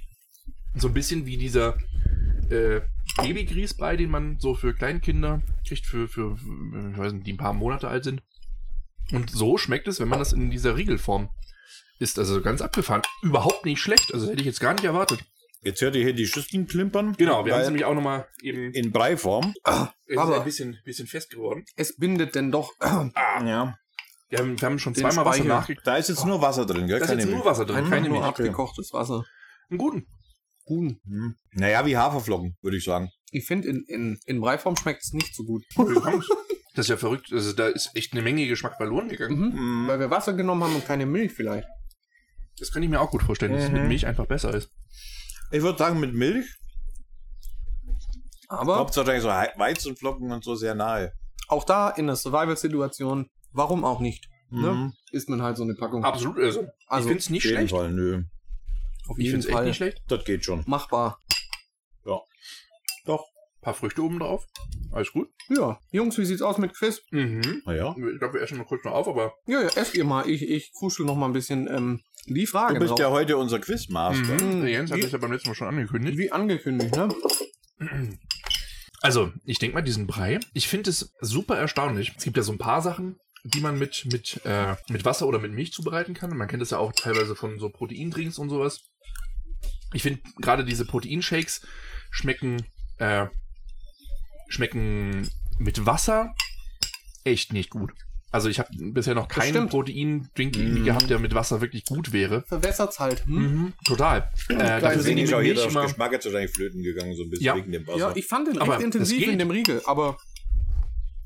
so 0.76 0.88
ein 0.88 0.94
bisschen 0.94 1.26
wie 1.26 1.38
dieser 1.38 1.78
äh, 2.52 2.82
Baby-Grießbrei, 3.18 3.96
den 3.98 4.10
man 4.10 4.40
so 4.40 4.56
für 4.56 4.74
Kleinkinder 4.74 5.42
kriegt, 5.68 5.86
für, 5.86 6.08
für, 6.08 6.36
für, 6.38 6.90
ich 6.92 6.98
weiß 6.98 7.14
nicht, 7.14 7.28
die 7.28 7.34
ein 7.34 7.38
paar 7.38 7.54
Monate 7.54 7.88
alt 7.88 8.04
sind. 8.04 8.22
Und 9.12 9.30
so 9.32 9.58
schmeckt 9.58 9.88
es, 9.88 10.00
wenn 10.00 10.08
man 10.08 10.20
das 10.20 10.34
in 10.34 10.50
dieser 10.52 10.76
Riegelform 10.78 11.30
isst. 12.00 12.18
Also 12.20 12.42
ganz 12.42 12.62
abgefahren. 12.62 13.02
Überhaupt 13.24 13.66
nicht 13.66 13.82
schlecht. 13.82 14.14
Also 14.14 14.28
hätte 14.30 14.40
ich 14.40 14.46
jetzt 14.46 14.60
gar 14.60 14.74
nicht 14.74 14.84
erwartet. 14.86 15.24
Jetzt 15.62 15.82
hört 15.82 15.96
ihr 15.96 16.04
hier 16.04 16.14
die 16.14 16.26
Schüsseln 16.28 16.68
klimpern. 16.68 17.14
Genau, 17.18 17.44
wir 17.46 17.54
haben 17.54 17.62
es 17.62 17.68
nämlich 17.68 17.86
auch 17.86 17.94
nochmal 17.94 18.28
eben. 18.42 18.72
in 18.74 18.92
Breiform. 18.92 19.54
Es 19.66 19.88
ist 20.08 20.18
aber- 20.18 20.38
ein 20.40 20.46
bisschen, 20.46 20.78
bisschen 20.86 21.08
fest 21.08 21.30
geworden. 21.32 21.66
es 21.76 21.98
bindet 21.98 22.34
denn 22.36 22.52
doch. 22.52 22.72
Ah, 22.80 23.10
Ja. 23.46 23.78
Wir, 24.30 24.40
haben, 24.40 24.60
wir 24.60 24.66
haben 24.66 24.80
schon 24.80 24.94
Den 24.94 25.02
zweimal 25.02 25.26
Wasser 25.26 25.44
nachgekriegt. 25.44 25.86
Da 25.86 25.98
ist 25.98 26.10
jetzt 26.10 26.26
nur 26.26 26.42
Wasser 26.42 26.66
drin, 26.66 26.88
gell? 26.88 27.00
Da 27.00 27.06
ist 27.06 27.10
Keine 27.10 27.22
jetzt 27.24 27.32
nur. 27.32 27.46
Wasser 27.46 27.66
drin, 27.66 27.90
keine 27.90 28.08
nur 28.10 28.18
Milch. 28.20 28.30
abgekochtes 28.30 28.94
Wasser. 28.94 29.24
Einen 29.70 29.78
guten. 29.78 30.06
Gut. 30.66 30.96
Hm. 31.06 31.36
Naja, 31.54 31.86
wie 31.86 31.98
Haferflocken, 31.98 32.56
würde 32.62 32.78
ich 32.78 32.84
sagen. 32.84 33.10
Ich 33.32 33.46
finde, 33.46 33.68
in, 33.70 33.84
in, 33.88 34.20
in 34.26 34.40
Breiform 34.42 34.76
schmeckt 34.76 35.04
es 35.04 35.14
nicht 35.14 35.36
so 35.36 35.44
gut. 35.44 35.64
Das 36.76 36.86
ist 36.86 36.90
ja 36.90 36.98
verrückt. 36.98 37.32
Also, 37.34 37.54
da 37.54 37.68
ist 37.68 37.90
echt 37.96 38.14
eine 38.14 38.22
Menge 38.22 38.48
Geschmack 38.48 38.78
verloren 38.78 39.10
gegangen. 39.10 39.36
Mhm. 39.40 39.84
Mhm. 39.84 39.88
Weil 39.88 40.00
wir 40.00 40.10
Wasser 40.12 40.34
genommen 40.34 40.64
haben 40.64 40.76
und 40.76 40.86
keine 40.86 41.06
Milch 41.06 41.34
vielleicht. 41.34 41.68
Das 42.60 42.72
kann 42.72 42.84
ich 42.84 42.90
mir 42.90 43.02
auch 43.02 43.10
gut 43.12 43.24
vorstellen, 43.24 43.54
dass 43.54 43.64
es 43.64 43.72
mit 43.72 43.82
Mhm. 43.82 43.88
Milch 43.88 44.06
einfach 44.06 44.28
besser 44.28 44.54
ist. 44.54 44.70
Ich 45.52 45.62
würde 45.64 45.78
sagen, 45.80 46.00
mit 46.00 46.14
Milch 46.14 46.46
Aber 48.48 48.78
kommt 48.78 48.96
wahrscheinlich 48.96 49.24
so 49.24 49.30
Weizenflocken 49.30 50.32
und 50.32 50.44
so 50.44 50.56
sehr 50.56 50.76
nahe. 50.76 51.12
auch 51.48 51.64
da 51.64 51.90
in 51.90 52.08
der 52.08 52.16
Survival-Situation, 52.16 53.28
warum 53.52 53.84
auch 53.86 54.00
nicht? 54.00 54.28
Ne? 54.52 54.72
Mhm. 54.74 54.94
Isst 55.12 55.30
man 55.30 55.42
halt 55.42 55.58
so 55.58 55.64
eine 55.64 55.76
Packung. 55.76 56.04
Absolut. 56.04 56.38
Also, 56.40 56.68
Also, 56.88 57.10
ich 57.10 57.12
finde 57.12 57.20
es 57.20 57.30
nicht 57.30 57.42
Auf 57.46 57.52
jeden 57.52 57.58
schlecht. 57.68 57.72
Fall, 57.76 57.92
nö. 57.92 58.24
Auf 59.08 59.18
Ich 59.18 59.26
jeden 59.26 59.42
finde 59.42 59.48
es 59.48 59.56
echt 59.56 59.66
nicht 59.68 59.76
schlecht. 59.78 60.02
Das 60.08 60.26
geht 60.26 60.44
schon. 60.46 60.64
machbar. 60.68 61.20
Doch. 63.06 63.24
Ein 63.62 63.62
paar 63.64 63.74
Früchte 63.74 64.02
oben 64.04 64.20
drauf. 64.20 64.46
Alles 64.92 65.12
gut. 65.12 65.28
Ja. 65.50 65.80
Jungs, 65.92 66.18
wie 66.18 66.24
sieht's 66.26 66.42
aus 66.42 66.58
mit 66.60 66.74
Quiz? 66.76 67.02
Mhm. 67.12 67.62
Naja. 67.66 67.94
Ich 67.98 68.20
glaube, 68.20 68.36
wir 68.36 68.42
essen 68.42 68.58
mal 68.58 68.64
kurz 68.66 68.84
noch 68.86 68.94
auf, 68.94 69.08
aber. 69.08 69.34
Ja, 69.48 69.62
ja, 69.62 69.68
esst 69.68 69.96
ihr 69.96 70.06
mal. 70.06 70.30
Ich, 70.30 70.44
ich 70.44 70.72
kuschel 70.74 71.06
noch 71.06 71.16
mal 71.16 71.26
ein 71.26 71.34
bisschen 71.34 71.68
ähm, 71.68 72.02
die 72.28 72.46
Frage 72.46 72.76
Du 72.76 72.80
bist 72.80 72.92
drauf. 72.92 73.00
ja 73.00 73.10
heute 73.12 73.36
unser 73.38 73.60
Quizmaster. 73.60 74.22
Mhm. 74.42 74.58
Mhm. 74.58 74.62
Der 74.62 74.70
Jens 74.70 74.92
hat 74.92 74.98
Wie- 74.98 75.02
das 75.02 75.12
ja 75.12 75.18
beim 75.18 75.32
letzten 75.34 75.50
Mal 75.50 75.56
schon 75.56 75.68
angekündigt. 75.68 76.18
Wie 76.18 76.32
angekündigt, 76.32 76.96
ne? 76.96 77.10
Also, 79.02 79.32
ich 79.46 79.60
denke 79.60 79.76
mal, 79.76 79.82
diesen 79.82 80.08
Brei, 80.08 80.40
ich 80.54 80.68
finde 80.68 80.90
es 80.90 81.12
super 81.22 81.58
erstaunlich. 81.58 82.14
Es 82.18 82.24
gibt 82.24 82.38
ja 82.38 82.44
so 82.44 82.52
ein 82.52 82.58
paar 82.58 82.82
Sachen, 82.82 83.18
die 83.44 83.62
man 83.62 83.78
mit, 83.80 84.06
mit, 84.12 84.42
äh, 84.46 84.76
mit 84.90 85.06
Wasser 85.06 85.28
oder 85.28 85.40
mit 85.40 85.52
Milch 85.54 85.72
zubereiten 85.72 86.14
kann. 86.14 86.36
Man 86.36 86.48
kennt 86.48 86.62
das 86.62 86.72
ja 86.72 86.78
auch 86.78 86.92
teilweise 86.92 87.36
von 87.36 87.60
so 87.60 87.70
Proteindrinks 87.70 88.38
und 88.38 88.50
sowas. 88.50 88.82
Ich 89.94 90.04
finde 90.04 90.22
gerade 90.42 90.66
diese 90.66 90.86
Proteinshakes 90.86 91.66
schmecken, 92.12 92.64
äh, 92.98 93.28
schmecken 94.48 95.30
mit 95.58 95.86
Wasser 95.86 96.34
echt 97.24 97.54
nicht 97.54 97.70
gut. 97.70 97.92
Also 98.32 98.48
ich 98.48 98.60
habe 98.60 98.70
bisher 98.92 99.16
noch 99.16 99.28
keinen. 99.28 99.70
Proteindrink 99.70 100.56
irgendwie 100.56 100.82
Mhm. 100.82 100.86
gehabt, 100.86 101.10
der 101.10 101.18
mit 101.18 101.34
Wasser 101.34 101.62
wirklich 101.62 101.84
gut 101.86 102.14
wäre. 102.14 102.44
Verwässert's 102.48 103.00
halt. 103.00 103.26
Hm? 103.26 103.34
Mhm, 103.36 103.74
total. 103.86 104.30
Äh, 104.50 104.56
dafür 104.80 105.02
sind 105.02 105.16
die 105.16 105.24
mit 105.24 105.34
auch 105.34 105.42
hier 105.42 105.56
Milch 105.56 105.66
immer, 105.68 105.82
Geschmack 105.84 106.12
jetzt 106.12 106.26
wahrscheinlich 106.26 106.52
flöten 106.52 106.84
gegangen, 106.84 107.16
so 107.16 107.24
ein 107.24 107.30
bisschen 107.32 107.46
Ja. 107.48 107.56
wegen 107.56 107.72
dem 107.72 107.88
Wasser. 107.88 107.98
Ja, 107.98 108.16
ich 108.16 108.28
fand 108.28 108.48
den 108.48 108.60
Aber 108.60 108.80
intensiv 108.80 109.20
geht. 109.20 109.30
in 109.30 109.40
dem 109.40 109.50
Riegel, 109.50 109.82
aber 109.86 110.18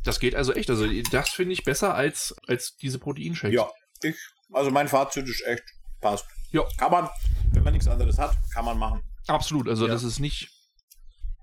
das 0.03 0.19
geht 0.19 0.35
also 0.35 0.53
echt. 0.53 0.69
Also 0.69 0.85
das 1.11 1.29
finde 1.29 1.53
ich 1.53 1.63
besser 1.63 1.95
als, 1.95 2.35
als 2.47 2.75
diese 2.77 2.99
Proteinshakes. 2.99 3.55
Ja, 3.55 3.69
ich, 4.01 4.15
also 4.51 4.71
mein 4.71 4.87
Fazit 4.87 5.27
ist 5.27 5.43
echt, 5.45 5.63
passt. 6.01 6.25
Ja. 6.51 6.63
Kann 6.77 6.91
man, 6.91 7.09
wenn 7.51 7.63
man 7.63 7.73
nichts 7.73 7.87
anderes 7.87 8.17
hat, 8.19 8.35
kann 8.53 8.65
man 8.65 8.77
machen. 8.77 9.01
Absolut, 9.27 9.67
also 9.69 9.87
Ja. 9.87 9.93
das 9.93 10.03
ist 10.03 10.19
nicht, 10.19 10.49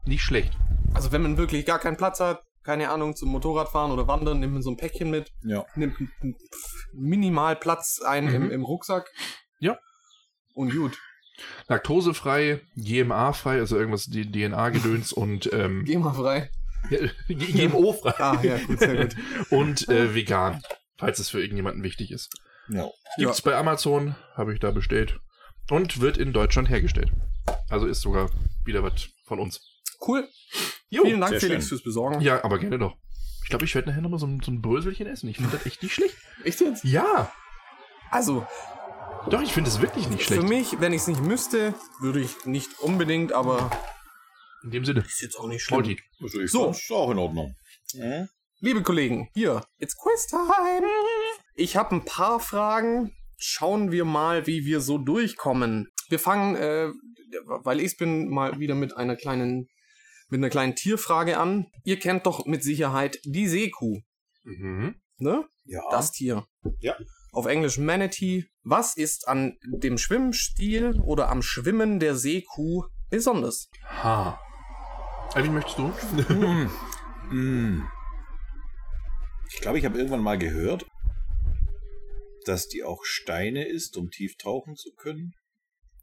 nicht 0.05 0.23
schlecht. 0.23 0.53
also 0.95 1.13
wenn 1.13 1.23
man 1.23 1.37
wirklich 1.37 1.65
gar 1.67 1.79
keinen 1.79 1.97
Platz 1.97 2.21
hat, 2.21 2.43
keine 2.63 2.91
Ahnung, 2.91 3.17
zum 3.17 3.31
Motorradfahren 3.31 3.91
oder 3.91 4.07
Wandern, 4.07 4.39
nimmt 4.41 4.53
man 4.53 4.63
so 4.63 4.71
ein 4.71 4.77
Päckchen 4.77 5.11
mit, 5.11 5.33
Ja. 5.43 5.65
nimmt 5.77 5.97
minimal 6.93 7.57
Platz 7.57 8.01
ein 8.05 8.27
Mhm. 8.27 8.35
im, 8.35 8.51
im 8.51 8.65
Rucksack. 8.65 9.11
Ja. 9.61 9.79
Und 10.55 10.71
gut. 10.75 10.99
Laktosefrei, 11.69 12.61
GMA-frei, 12.77 13.59
also 13.61 13.79
irgendwas 13.79 14.07
DNA-Gedöns 14.11 15.13
und 15.13 15.51
ähm, 15.53 15.85
Geh 15.87 15.97
mal 15.97 16.13
frei. 16.13 16.51
GMO-frei 17.29 18.15
Ah, 18.19 18.41
ja, 18.43 18.59
gut, 18.59 18.79
sehr 18.79 18.97
gut. 19.07 19.17
und 19.51 19.89
äh, 19.89 20.15
vegan, 20.15 20.63
falls 20.99 21.19
es 21.19 21.29
für 21.31 21.41
irgendjemanden 21.41 21.83
wichtig 21.83 22.11
ist. 22.11 22.31
ja. 22.69 22.89
Gibt's 23.19 23.43
bei 23.43 23.55
Amazon, 23.57 24.15
habe 24.37 24.53
ich 24.55 24.61
da 24.61 24.71
bestellt 24.71 25.19
und 25.71 26.01
wird 26.01 26.17
in 26.19 26.33
Deutschland 26.33 26.69
hergestellt. 26.71 27.11
Also 27.69 27.87
ist 27.87 28.01
sogar 28.01 28.31
wieder 28.65 28.83
was 28.83 29.09
von 29.27 29.39
uns. 29.41 29.61
Cool. 30.07 30.29
Jo. 30.89 31.05
Vielen 31.05 31.21
Dank, 31.21 31.35
Felix, 31.39 31.65
schön. 31.65 31.69
fürs 31.69 31.83
Besorgen. 31.83 32.21
Ja, 32.21 32.43
aber 32.45 32.59
gerne 32.59 32.79
doch. 32.79 32.97
Ich 33.43 33.49
glaube, 33.51 33.65
ich 33.65 33.75
werde 33.75 33.89
nachher 33.91 34.01
nochmal 34.03 34.21
so, 34.21 34.27
ein- 34.27 34.41
so 34.45 34.51
ein 34.53 34.61
Bröselchen 34.63 35.07
essen. 35.07 35.29
Ich 35.29 35.37
finde 35.37 35.57
das 35.57 35.67
echt 35.67 35.83
nicht 35.83 35.95
schlecht. 35.95 36.17
Echt 36.45 36.61
jetzt? 36.61 36.85
Ja, 36.85 37.33
Also, 38.11 38.47
doch, 39.29 39.43
ich 39.43 39.53
finde 39.53 39.69
es 39.71 39.81
wirklich 39.81 40.09
nicht 40.09 40.25
schlecht. 40.25 40.41
für 40.43 40.49
mich, 40.49 40.81
wenn 40.81 40.93
ich 40.93 41.03
es 41.03 41.07
nicht 41.09 41.21
müsste, 41.21 41.75
würde 42.01 42.21
ich 42.21 42.45
nicht 42.47 42.79
unbedingt, 42.81 43.33
aber 43.33 43.71
In 44.65 44.71
dem 44.71 44.85
Sinne. 44.85 45.01
ist 45.01 45.21
jetzt 45.23 45.37
auch 45.39 45.47
nicht 45.47 45.63
schlimm. 45.63 45.97
Also 46.23 46.41
ich 46.41 46.51
So. 46.51 46.65
fand's 46.65 46.91
auch 46.91 47.11
in 47.11 47.19
Ordnung. 47.19 47.55
Mhm. 47.95 48.29
Liebe 48.61 48.83
Kollegen, 48.83 49.29
hier, 49.35 49.65
it's 49.79 49.97
Quiz 49.97 50.27
Time. 50.27 50.87
Ich 51.55 51.77
habe 51.77 51.95
ein 51.97 52.05
paar 52.05 52.41
Fragen. 52.41 53.13
Schauen 53.39 53.91
wir 53.91 54.05
mal, 54.05 54.47
wie 54.47 54.67
wir 54.67 54.83
so 54.83 54.99
durchkommen. 54.99 55.89
Wir 56.11 56.19
fangen, 56.19 56.57
äh, 56.57 56.91
weil 57.65 57.81
ich 57.81 57.97
bin, 57.97 58.29
mal 58.29 58.59
wieder 58.61 58.75
mit 58.75 58.95
einer 58.97 59.17
kleinen, 59.17 59.67
mit 60.29 60.39
einer 60.41 60.51
kleinen 60.51 60.75
Tierfrage 60.77 61.39
an. 61.39 61.67
Ihr 61.85 61.99
kennt 61.99 62.27
doch 62.27 62.45
mit 62.45 62.63
Sicherheit 62.63 63.19
die 63.25 63.49
Seekuh, 63.49 64.01
Mhm. 64.45 64.97
ne? 65.17 65.47
Ja. 65.65 65.81
Das 65.91 66.13
Tier. 66.13 66.45
Ja. 66.81 66.97
Auf 67.33 67.47
Englisch 67.47 67.79
Manatee. 67.79 68.45
Was 68.63 68.95
ist 68.97 69.27
an 69.27 69.57
dem 69.63 69.97
Schwimmstil 69.97 71.01
oder 71.03 71.31
am 71.31 71.41
Schwimmen 71.43 71.99
der 71.99 72.17
Seekuh 72.17 72.85
besonders? 73.09 73.71
Ha. 74.03 74.39
Alvin, 75.35 75.55
möchtest 75.55 75.79
du? 75.79 75.89
Mm. 76.35 76.71
Mm. 77.33 77.85
Ich 79.53 79.61
glaube, 79.61 79.79
ich 79.79 79.85
habe 79.85 79.97
irgendwann 79.97 80.21
mal 80.23 80.37
gehört, 80.37 80.85
dass 82.45 82.67
die 82.67 82.83
auch 82.83 83.05
Steine 83.05 83.69
isst, 83.69 83.97
um 83.97 84.11
tief 84.11 84.37
tauchen 84.37 84.75
zu 84.75 84.91
können. 84.97 85.35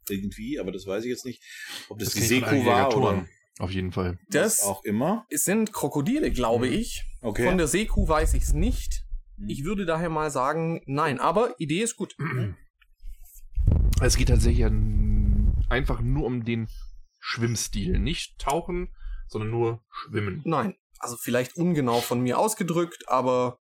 Irgendwie, 0.08 0.58
aber 0.58 0.72
das 0.72 0.86
weiß 0.86 1.04
ich 1.04 1.10
jetzt 1.10 1.26
nicht. 1.26 1.42
Ob 1.90 1.98
das, 1.98 2.14
die 2.14 2.20
ich 2.20 2.40
von 2.40 2.48
Seekuh 2.50 2.64
war 2.64 2.96
oder. 2.96 3.26
Auf 3.58 3.70
jeden 3.72 3.92
Fall. 3.92 4.18
Das 4.30 4.62
auch 4.62 4.82
immer. 4.84 5.26
es 5.28 5.44
sind 5.44 5.74
Krokodile, 5.74 6.30
glaube 6.30 6.66
Mhm. 6.68 6.72
ich. 6.72 7.04
Okay. 7.20 7.44
Von 7.46 7.58
der 7.58 7.66
Seekuh 7.66 8.08
weiß 8.08 8.32
ich 8.32 8.44
es 8.44 8.54
nicht. 8.54 9.02
Mhm. 9.36 9.50
Ich 9.50 9.64
würde 9.64 9.84
daher 9.84 10.08
mal 10.08 10.30
sagen, 10.30 10.80
nein. 10.86 11.20
Aber 11.20 11.54
Idee 11.58 11.82
ist 11.82 11.96
gut. 11.96 12.16
Es 14.00 14.16
geht 14.16 14.28
tatsächlich 14.28 14.64
einfach 15.68 16.00
nur 16.00 16.24
um 16.24 16.44
den 16.46 16.68
Schwimmstil. 17.20 17.98
Nicht 17.98 18.38
tauchen, 18.38 18.88
sondern 19.28 19.50
nur 19.50 19.82
schwimmen. 19.90 20.42
Nein. 20.44 20.74
Also 20.98 21.16
vielleicht 21.16 21.56
ungenau 21.56 22.00
von 22.00 22.20
mir 22.20 22.38
ausgedrückt, 22.38 23.08
aber 23.08 23.58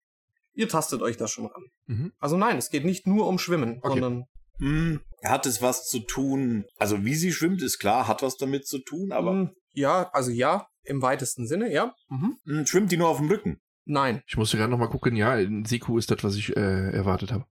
ihr 0.53 0.68
tastet 0.68 1.03
euch 1.03 1.16
da 1.16 1.27
schon 1.27 1.46
ran. 1.46 1.64
Mhm. 1.87 2.12
Also 2.18 2.37
nein, 2.37 2.57
es 2.59 2.70
geht 2.70 2.85
nicht 2.85 3.07
nur 3.07 3.27
um 3.27 3.38
Schwimmen, 3.38 3.79
Okay. 3.83 3.88
sondern 4.00 4.24
Mm. 4.59 4.98
Hat 5.24 5.46
es 5.46 5.62
was 5.62 5.88
zu 5.88 5.98
tun? 5.98 6.64
Also 6.79 7.05
wie 7.05 7.16
sie 7.16 7.33
schwimmt, 7.33 7.61
ist 7.61 7.81
klar, 7.81 8.07
hat 8.07 8.22
was 8.22 8.37
damit 8.37 8.68
zu 8.68 8.79
tun, 8.79 9.11
aber 9.11 9.33
Mm, 9.33 9.50
ja, 9.72 10.09
also 10.12 10.31
ja, 10.31 10.68
im 10.85 11.03
weitesten 11.03 11.48
Sinne, 11.48 11.72
ja. 11.72 11.92
Mhm. 12.09 12.37
mm, 12.44 12.64
schwimmt 12.64 12.92
die 12.92 12.96
nur 12.96 13.09
auf 13.09 13.16
dem 13.18 13.27
Rücken? 13.27 13.61
Nein. 13.85 14.22
Ich 14.29 14.37
musste 14.37 14.57
gerade 14.57 14.70
noch 14.70 14.79
mal 14.79 14.87
gucken. 14.87 15.16
Ja, 15.16 15.33
ein 15.33 15.64
Seekuh 15.64 15.98
ist 15.98 16.09
das, 16.12 16.22
was 16.22 16.37
ich 16.37 16.57
äh, 16.57 16.90
erwartet 16.92 17.33
habe. 17.33 17.46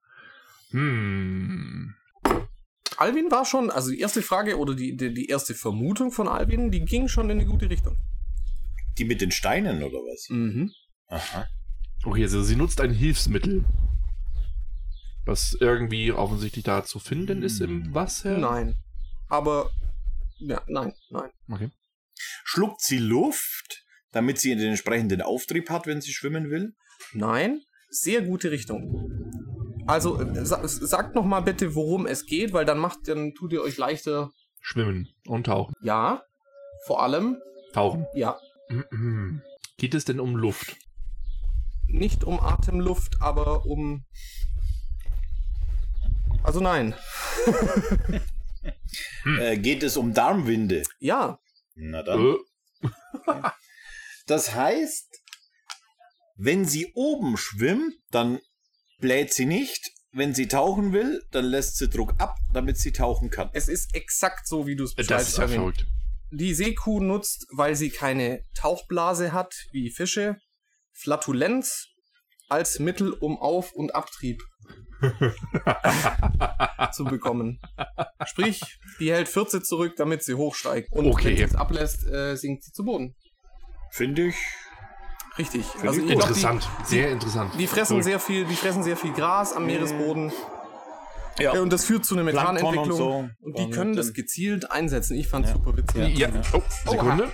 Hm. 0.69 1.93
Alvin 2.97 3.32
war 3.32 3.45
schon, 3.45 3.69
also 3.69 3.91
die 3.91 3.99
erste 3.99 4.21
Frage 4.21 4.58
oder 4.58 4.75
die, 4.75 4.95
die, 4.95 5.13
die 5.13 5.27
erste 5.27 5.53
Vermutung 5.53 6.12
von 6.12 6.27
Alvin, 6.27 6.71
die 6.71 6.86
ging 6.86 7.08
schon 7.08 7.29
in 7.29 7.39
eine 7.39 7.45
gute 7.45 7.69
Richtung. 7.69 7.97
Die 8.97 9.06
mit 9.06 9.21
den 9.21 9.32
Steinen 9.32 9.84
oder 9.84 9.97
was? 9.97 10.29
Mhm. 10.29 10.71
Aha. 11.08 11.47
Okay, 12.06 12.23
also 12.23 12.43
sie 12.43 12.56
nutzt 12.56 12.82
ein 12.82 12.93
Hilfsmittel. 12.93 13.65
Was 15.25 15.56
irgendwie 15.60 16.12
offensichtlich 16.12 16.65
da 16.65 16.84
zu 16.84 16.99
finden 16.99 17.43
ist 17.43 17.62
im 17.62 17.93
Wasser. 17.93 18.38
Nein. 18.38 18.75
Aber, 19.29 19.71
ja, 20.39 20.62
nein, 20.67 20.93
nein. 21.10 21.29
Okay. 21.49 21.69
Schluckt 22.43 22.82
sie 22.82 22.97
Luft, 22.97 23.84
damit 24.12 24.39
sie 24.39 24.56
den 24.56 24.69
entsprechenden 24.69 25.21
Auftrieb 25.21 25.69
hat, 25.69 25.88
wenn 25.88 26.01
sie 26.01 26.12
schwimmen 26.12 26.49
will? 26.49 26.73
Nein, 27.13 27.62
sehr 27.89 28.21
gute 28.21 28.51
Richtung. 28.51 29.23
Also 29.86 30.19
äh, 30.22 30.46
sa 30.46 30.65
sagt 30.67 31.15
noch 31.15 31.26
mal 31.26 31.41
bitte, 31.41 31.76
worum 31.76 32.06
es 32.06 32.26
geht, 32.26 32.54
weil 32.54 32.65
dann 32.65 32.80
macht, 32.80 33.08
dann 33.08 33.34
tut 33.34 33.52
ihr 33.54 33.62
euch 33.62 33.78
leichter. 33.78 34.32
Schwimmen 34.62 35.10
und 35.28 35.46
tauchen. 35.46 35.74
Ja, 35.82 36.24
vor 36.86 37.04
allem, 37.04 37.38
Tauchen. 37.74 38.06
ja. 38.13 38.39
Geht 39.78 39.93
es 39.93 40.06
denn 40.06 40.19
um 40.19 40.36
Luft? 40.36 40.78
nicht 41.88 42.24
um 42.24 42.39
Atemluft, 42.39 43.22
aber 43.22 43.65
um. 43.65 44.06
Also 46.43 46.60
nein. 46.60 46.96
Hm. 49.24 49.39
Äh, 49.39 49.58
geht 49.58 49.84
es 49.84 49.98
um 49.98 50.13
Darmwinde? 50.13 50.84
Ja, 51.00 51.39
Na 51.76 52.04
dann. 52.04 52.38
Äh, 53.28 53.50
Das 54.28 54.56
heißt, 54.56 55.10
wenn 56.36 56.65
sie 56.65 56.91
oben 56.96 57.36
schwimmt, 57.38 57.96
dann 58.12 58.39
bläht 59.04 59.34
sie 59.34 59.46
nicht. 59.46 59.92
Wenn 60.13 60.34
sie 60.34 60.48
tauchen 60.48 60.94
will, 60.94 61.22
dann 61.32 61.44
lässt 61.46 61.76
sie 61.78 61.89
Druck 61.89 62.13
ab, 62.20 62.38
damit 62.54 62.78
sie 62.78 62.92
tauchen 62.94 63.30
kann. 63.30 63.50
es 63.54 63.68
ist 63.68 63.94
exakt 63.96 64.48
so, 64.48 64.66
wie 64.66 64.76
du 64.78 64.86
es 64.86 64.92
das 64.96 65.08
beschreibst. 65.08 65.28
ist 65.30 65.38
ja 65.39 65.48
verrückt. 65.50 65.86
Die 66.32 66.54
Seekuh 66.54 67.02
nutzt, 67.02 67.46
weil 67.52 67.76
sie 67.76 67.89
keine 67.89 68.44
Tauchblase 68.56 69.34
hat, 69.34 69.54
wie 69.74 69.89
Fische, 69.92 70.38
Flatulenz 70.94 71.88
als 72.48 72.80
Mittel, 72.80 73.12
um 73.12 73.38
Auf- 73.38 73.74
und 73.74 73.94
Abtrieb 73.94 74.42
zu 76.94 77.04
bekommen. 77.06 77.60
Sprich, 78.26 78.62
die 79.00 79.12
hält 79.12 79.28
14 79.28 79.63
zurück, 79.63 79.96
damit 79.98 80.24
sie 80.24 80.36
hochsteigt. 80.36 80.92
Und 80.92 81.08
Okay. 81.08 81.26
wenn 81.30 81.38
sie 81.38 81.44
es 81.44 81.56
ablässt, 81.56 82.06
äh, 82.08 82.36
sinkt 82.38 82.63
sie 82.63 82.72
zu 82.72 82.86
Boden. 82.86 83.16
Finde 83.92 84.28
ich. 84.28 84.36
Richtig. 85.38 85.65
ich 85.76 85.82
Also 85.88 86.00
ich 86.00 86.08
glaub, 86.08 86.22
interessant. 86.22 86.69
Sehr 86.86 87.12
interessant. 87.12 87.54
Die, 87.56 87.58
die 87.60 87.67
fressen 87.67 87.98
Cool. 87.98 88.04
sehr 88.04 88.19
viel, 88.19 88.46
die 88.46 88.56
fressen 88.56 88.84
sehr 88.84 88.98
viel 88.98 89.13
Gras 89.13 89.54
am 89.54 89.65
Meeresboden. 89.65 90.32
Ja. 91.39 91.56
Ja, 91.56 91.62
und 91.62 91.72
das 91.74 91.86
führt 91.86 92.06
zu 92.06 92.13
einer 92.13 92.24
Methanentwicklung. 92.24 92.84
und 92.84 92.91
Und, 93.41 93.58
so. 93.58 93.63
die 93.65 93.72
können 93.72 93.91
Und 93.91 93.98
das 93.98 94.13
gezielt 94.13 94.69
einsetzen. 94.69 95.15
Ich 95.17 95.28
fand's 95.28 95.50
Ja. 95.50 95.56
super 95.56 95.76
witzig. 95.76 96.15
Ja. 96.17 96.30
Oh, 96.54 96.62
Sekunde. 96.91 97.32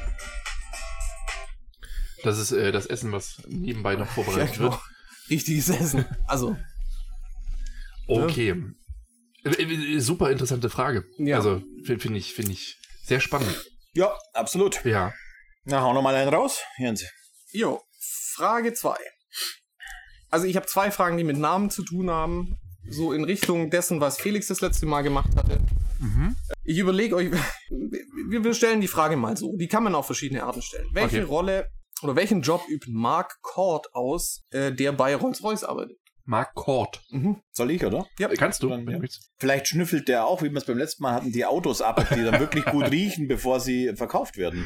Das 2.24 2.38
ist 2.38 2.52
äh, 2.52 2.72
das 2.72 2.86
Essen, 2.86 3.12
was 3.12 3.42
nebenbei 3.48 3.96
noch 3.96 4.08
vorbereitet 4.08 4.52
Ja, 4.52 4.56
genau. 4.58 4.72
wird. 4.72 4.82
Richtiges 5.30 5.70
Essen. 5.70 6.06
Also, 6.28 6.56
Okay. 8.08 8.56
Äh, 9.44 9.50
äh, 9.50 10.00
Super 10.00 10.32
interessante 10.32 10.70
Frage. 10.70 11.06
Ja. 11.18 11.38
Also 11.38 11.62
finde 11.86 12.02
find 12.02 12.18
ich, 12.18 12.34
finde 12.34 12.54
ich 12.54 12.78
sehr 13.04 13.20
spannend. 13.20 13.56
Ja, 13.94 14.12
absolut. 14.34 14.84
Ja. 14.86 15.14
Na, 15.66 15.82
hau 15.82 15.94
noch 15.94 16.02
mal 16.02 16.16
einen 16.16 16.34
raus, 16.34 16.60
Jens. 16.78 17.04
Jo, 17.52 17.82
Frage 18.40 18.74
2. 18.74 18.96
Also 20.30 20.46
ich 20.46 20.56
habe 20.56 20.66
zwei 20.66 20.92
Fragen, 20.92 21.18
die 21.18 21.26
mit 21.26 21.38
Namen 21.38 21.70
zu 21.70 21.84
tun 21.84 22.10
haben. 22.10 22.56
So 22.90 23.12
in 23.12 23.26
Richtung 23.26 23.70
dessen, 23.70 24.00
was 24.00 24.18
Felix 24.18 24.48
das 24.48 24.62
letzte 24.62 24.86
Mal 24.86 25.02
gemacht 25.02 25.36
hatte. 25.36 25.60
Mhm. 26.00 26.38
Ich 26.64 26.78
überlege 26.78 27.18
euch, 27.18 27.32
wir, 28.30 28.54
stellen 28.54 28.80
die 28.80 28.88
Frage 28.88 29.18
mal 29.18 29.36
so. 29.36 29.58
Die 29.58 29.68
kann 29.68 29.84
man 29.84 29.94
auf 29.94 30.06
verschiedene 30.06 30.44
Arten 30.44 30.62
stellen. 30.62 30.88
Welche 30.94 31.18
Okay. 31.18 31.26
Rolle 31.26 31.68
oder 32.02 32.16
welchen 32.16 32.42
Job 32.42 32.62
übt 32.70 32.90
Mark 32.90 33.42
Cord 33.42 33.94
aus, 33.94 34.46
äh, 34.52 34.72
der 34.72 34.94
bei 34.94 35.18
Rolls-Royce 35.18 35.66
arbeitet? 35.66 35.98
Mark 36.24 36.54
Kort. 36.56 37.02
Mhm. 37.10 37.42
Soll 37.52 37.72
ich, 37.72 37.84
oder? 37.84 38.08
Ja. 38.20 38.30
Kannst 38.30 38.64
du? 38.64 38.70
Dann, 38.70 38.88
ja. 38.88 39.00
Vielleicht 39.38 39.68
schnüffelt 39.68 40.08
der 40.08 40.26
auch, 40.26 40.42
wie 40.42 40.50
wir 40.50 40.58
es 40.60 40.66
beim 40.66 40.78
letzten 40.78 41.04
Mal 41.04 41.14
hatten, 41.16 41.34
die 41.34 41.46
Autos 41.46 41.82
ab, 41.82 42.08
die 42.16 42.24
dann 42.24 42.40
wirklich 42.40 42.64
gut 42.64 42.90
riechen, 42.90 43.28
bevor 43.28 43.60
sie 43.60 43.92
verkauft 43.98 44.38
werden. 44.38 44.66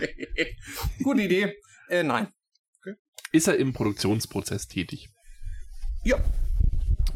Gute 1.03 1.23
Idee. 1.23 1.55
Äh, 1.89 2.03
nein. 2.03 2.27
Ist 3.33 3.47
er 3.47 3.57
im 3.57 3.73
Produktionsprozess 3.73 4.67
tätig? 4.67 5.09
Ja, 6.03 6.17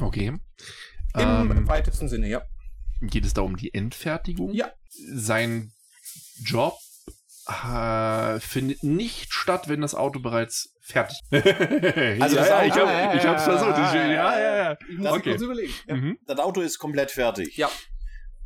Okay. 0.02 0.28
im 0.28 0.40
Ähm, 1.16 1.68
weitesten 1.68 2.10
Sinne, 2.10 2.28
ja. 2.28 2.42
geht 3.02 3.24
es 3.26 3.34
da 3.34 3.42
um 3.42 3.56
die 3.56 3.74
Endfertigung? 3.74 4.52
Ja. 4.54 4.72
Sein 4.90 5.72
Job 6.44 6.76
äh, 7.48 8.40
findet 8.40 8.84
nicht 8.84 9.32
statt, 9.32 9.68
wenn 9.70 9.82
das 9.82 9.94
Auto 9.96 10.20
bereits 10.20 10.74
fertig 10.82 11.18
Also 11.32 11.44
ja, 11.44 12.28
das 12.28 12.50
ja, 12.50 12.58
Auto- 12.60 12.66
ich, 12.68 12.74
hab, 12.76 13.16
ich 13.16 13.26
hab's 13.26 13.44
versucht. 13.44 13.72
Ich, 13.72 13.94
ja, 13.94 14.08
ja, 14.40 14.58
ja. 14.72 14.78
Muss 14.98 15.12
Okay. 15.12 15.30
kurz 15.32 15.42
überlegen. 15.44 15.74
Ja. 15.88 15.96
Mhm. 15.96 16.18
Das 16.26 16.40
Auto 16.40 16.62
ist 16.62 16.78
komplett 16.80 17.12
fertig. 17.12 17.56
Ja. 17.58 17.70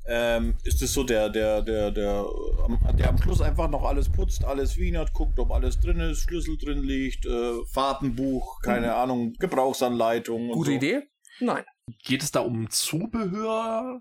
Ähm, 0.07 0.55
ist 0.63 0.81
es 0.81 0.93
so 0.93 1.03
der, 1.03 1.29
der, 1.29 1.61
der, 1.61 1.91
der, 1.91 2.25
am- 2.65 2.79
der 2.97 3.09
am 3.09 3.17
Schluss 3.21 3.39
einfach 3.41 3.69
noch 3.69 3.83
alles 3.83 4.09
putzt, 4.09 4.43
alles 4.43 4.75
wienert, 4.77 5.13
guckt, 5.13 5.37
ob 5.39 5.51
alles 5.51 5.79
drin 5.79 5.99
ist, 5.99 6.21
Schlüssel 6.23 6.57
drin 6.57 6.81
liegt, 6.83 7.25
äh, 7.25 7.53
Fahrtenbuch, 7.71 8.61
keine 8.61 8.95
Ahnung, 8.95 9.33
Gebrauchsanleitung. 9.39 10.49
und 10.49 10.55
Gute 10.55 10.71
so. 10.71 10.75
Idee? 10.77 11.01
Nein. 11.39 11.63
Geht 12.03 12.23
es 12.23 12.31
da 12.31 12.39
um 12.41 12.69
Zubehör? 12.69 13.99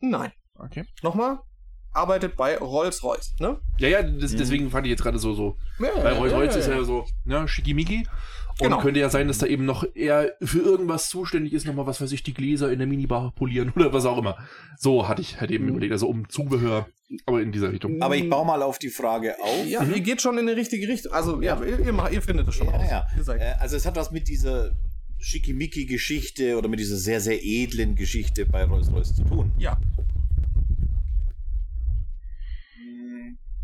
Nein. 0.00 0.32
Okay. 0.54 0.84
Nochmal. 1.02 1.38
Arbeitet 1.92 2.36
bei 2.36 2.56
Rolls-Royce, 2.56 3.34
ne? 3.40 3.58
Ja, 3.78 3.88
ja, 3.88 4.02
das, 4.02 4.32
Mhm. 4.32 4.36
deswegen 4.38 4.70
fand 4.70 4.86
ich 4.86 4.90
jetzt 4.90 5.02
gerade 5.02 5.18
so, 5.18 5.34
so. 5.34 5.56
Ja, 5.80 5.88
Weil 6.04 6.14
Rolls-Royce 6.14 6.56
ist 6.56 6.68
ja 6.68 6.82
so, 6.84 7.04
ne, 7.24 7.48
schickimicki. 7.48 8.06
Und 8.60 8.68
Genau. 8.68 8.80
könnte 8.80 9.00
ja 9.00 9.08
sein, 9.08 9.26
dass 9.28 9.38
da 9.38 9.46
eben 9.46 9.64
noch 9.64 9.84
er 9.94 10.32
für 10.42 10.58
irgendwas 10.60 11.08
zuständig 11.08 11.52
ist, 11.54 11.66
nochmal, 11.66 11.86
was 11.86 12.00
weiß 12.00 12.12
ich, 12.12 12.22
die 12.22 12.34
Gläser 12.34 12.70
in 12.70 12.78
der 12.78 12.86
Minibar 12.86 13.32
polieren 13.32 13.70
oder 13.76 13.92
was 13.92 14.04
auch 14.04 14.18
immer. 14.18 14.36
So 14.78 15.08
hatte 15.08 15.22
ich 15.22 15.40
halt 15.40 15.50
eben 15.50 15.64
Mhm. 15.64 15.70
überlegt, 15.70 15.92
also 15.92 16.08
um 16.08 16.28
Zubehör, 16.28 16.86
aber 17.26 17.40
in 17.40 17.52
dieser 17.52 17.72
Richtung. 17.72 18.00
Aber 18.02 18.16
ich 18.16 18.28
baue 18.28 18.44
mal 18.46 18.62
auf 18.62 18.78
die 18.78 18.90
Frage 18.90 19.34
auf. 19.42 19.66
Ja, 19.66 19.82
Mhm. 19.82 19.94
ihr 19.94 20.00
geht 20.00 20.20
schon 20.22 20.36
in 20.38 20.46
die 20.46 20.52
richtige 20.52 20.86
Richtung. 20.88 21.12
Also, 21.12 21.40
ja, 21.40 21.58
ihr, 21.64 21.80
ihr, 21.80 21.92
macht- 21.92 22.12
ihr 22.12 22.20
findet 22.22 22.46
es 22.48 22.54
schon 22.54 22.66
Ja, 22.66 22.72
raus. 22.74 23.26
ja. 23.26 23.34
Äh, 23.34 23.54
Also 23.60 23.76
es 23.76 23.86
hat 23.86 23.96
was 23.96 24.10
mit 24.10 24.28
dieser 24.28 24.72
Schickimicki-Geschichte 25.18 26.56
oder 26.56 26.68
mit 26.68 26.80
dieser 26.80 26.96
sehr, 26.96 27.20
sehr 27.20 27.42
edlen 27.44 27.94
Geschichte 27.94 28.46
bei 28.46 28.64
Rolls-Royce 28.64 29.14
zu 29.16 29.24
tun. 29.24 29.52
ja. 29.58 29.78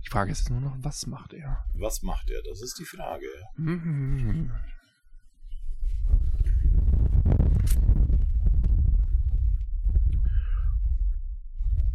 Die 0.05 0.11
Frage 0.11 0.31
ist 0.31 0.49
nur 0.51 0.61
noch, 0.61 0.77
was 0.81 1.07
macht 1.09 1.33
er? 1.33 1.65
Was 1.75 2.03
macht 2.03 2.31
er? 2.31 2.41
Das 2.49 2.63
ist 2.63 2.79
die 2.79 2.85
Frage. 2.85 3.27
Mhm. 3.57 4.51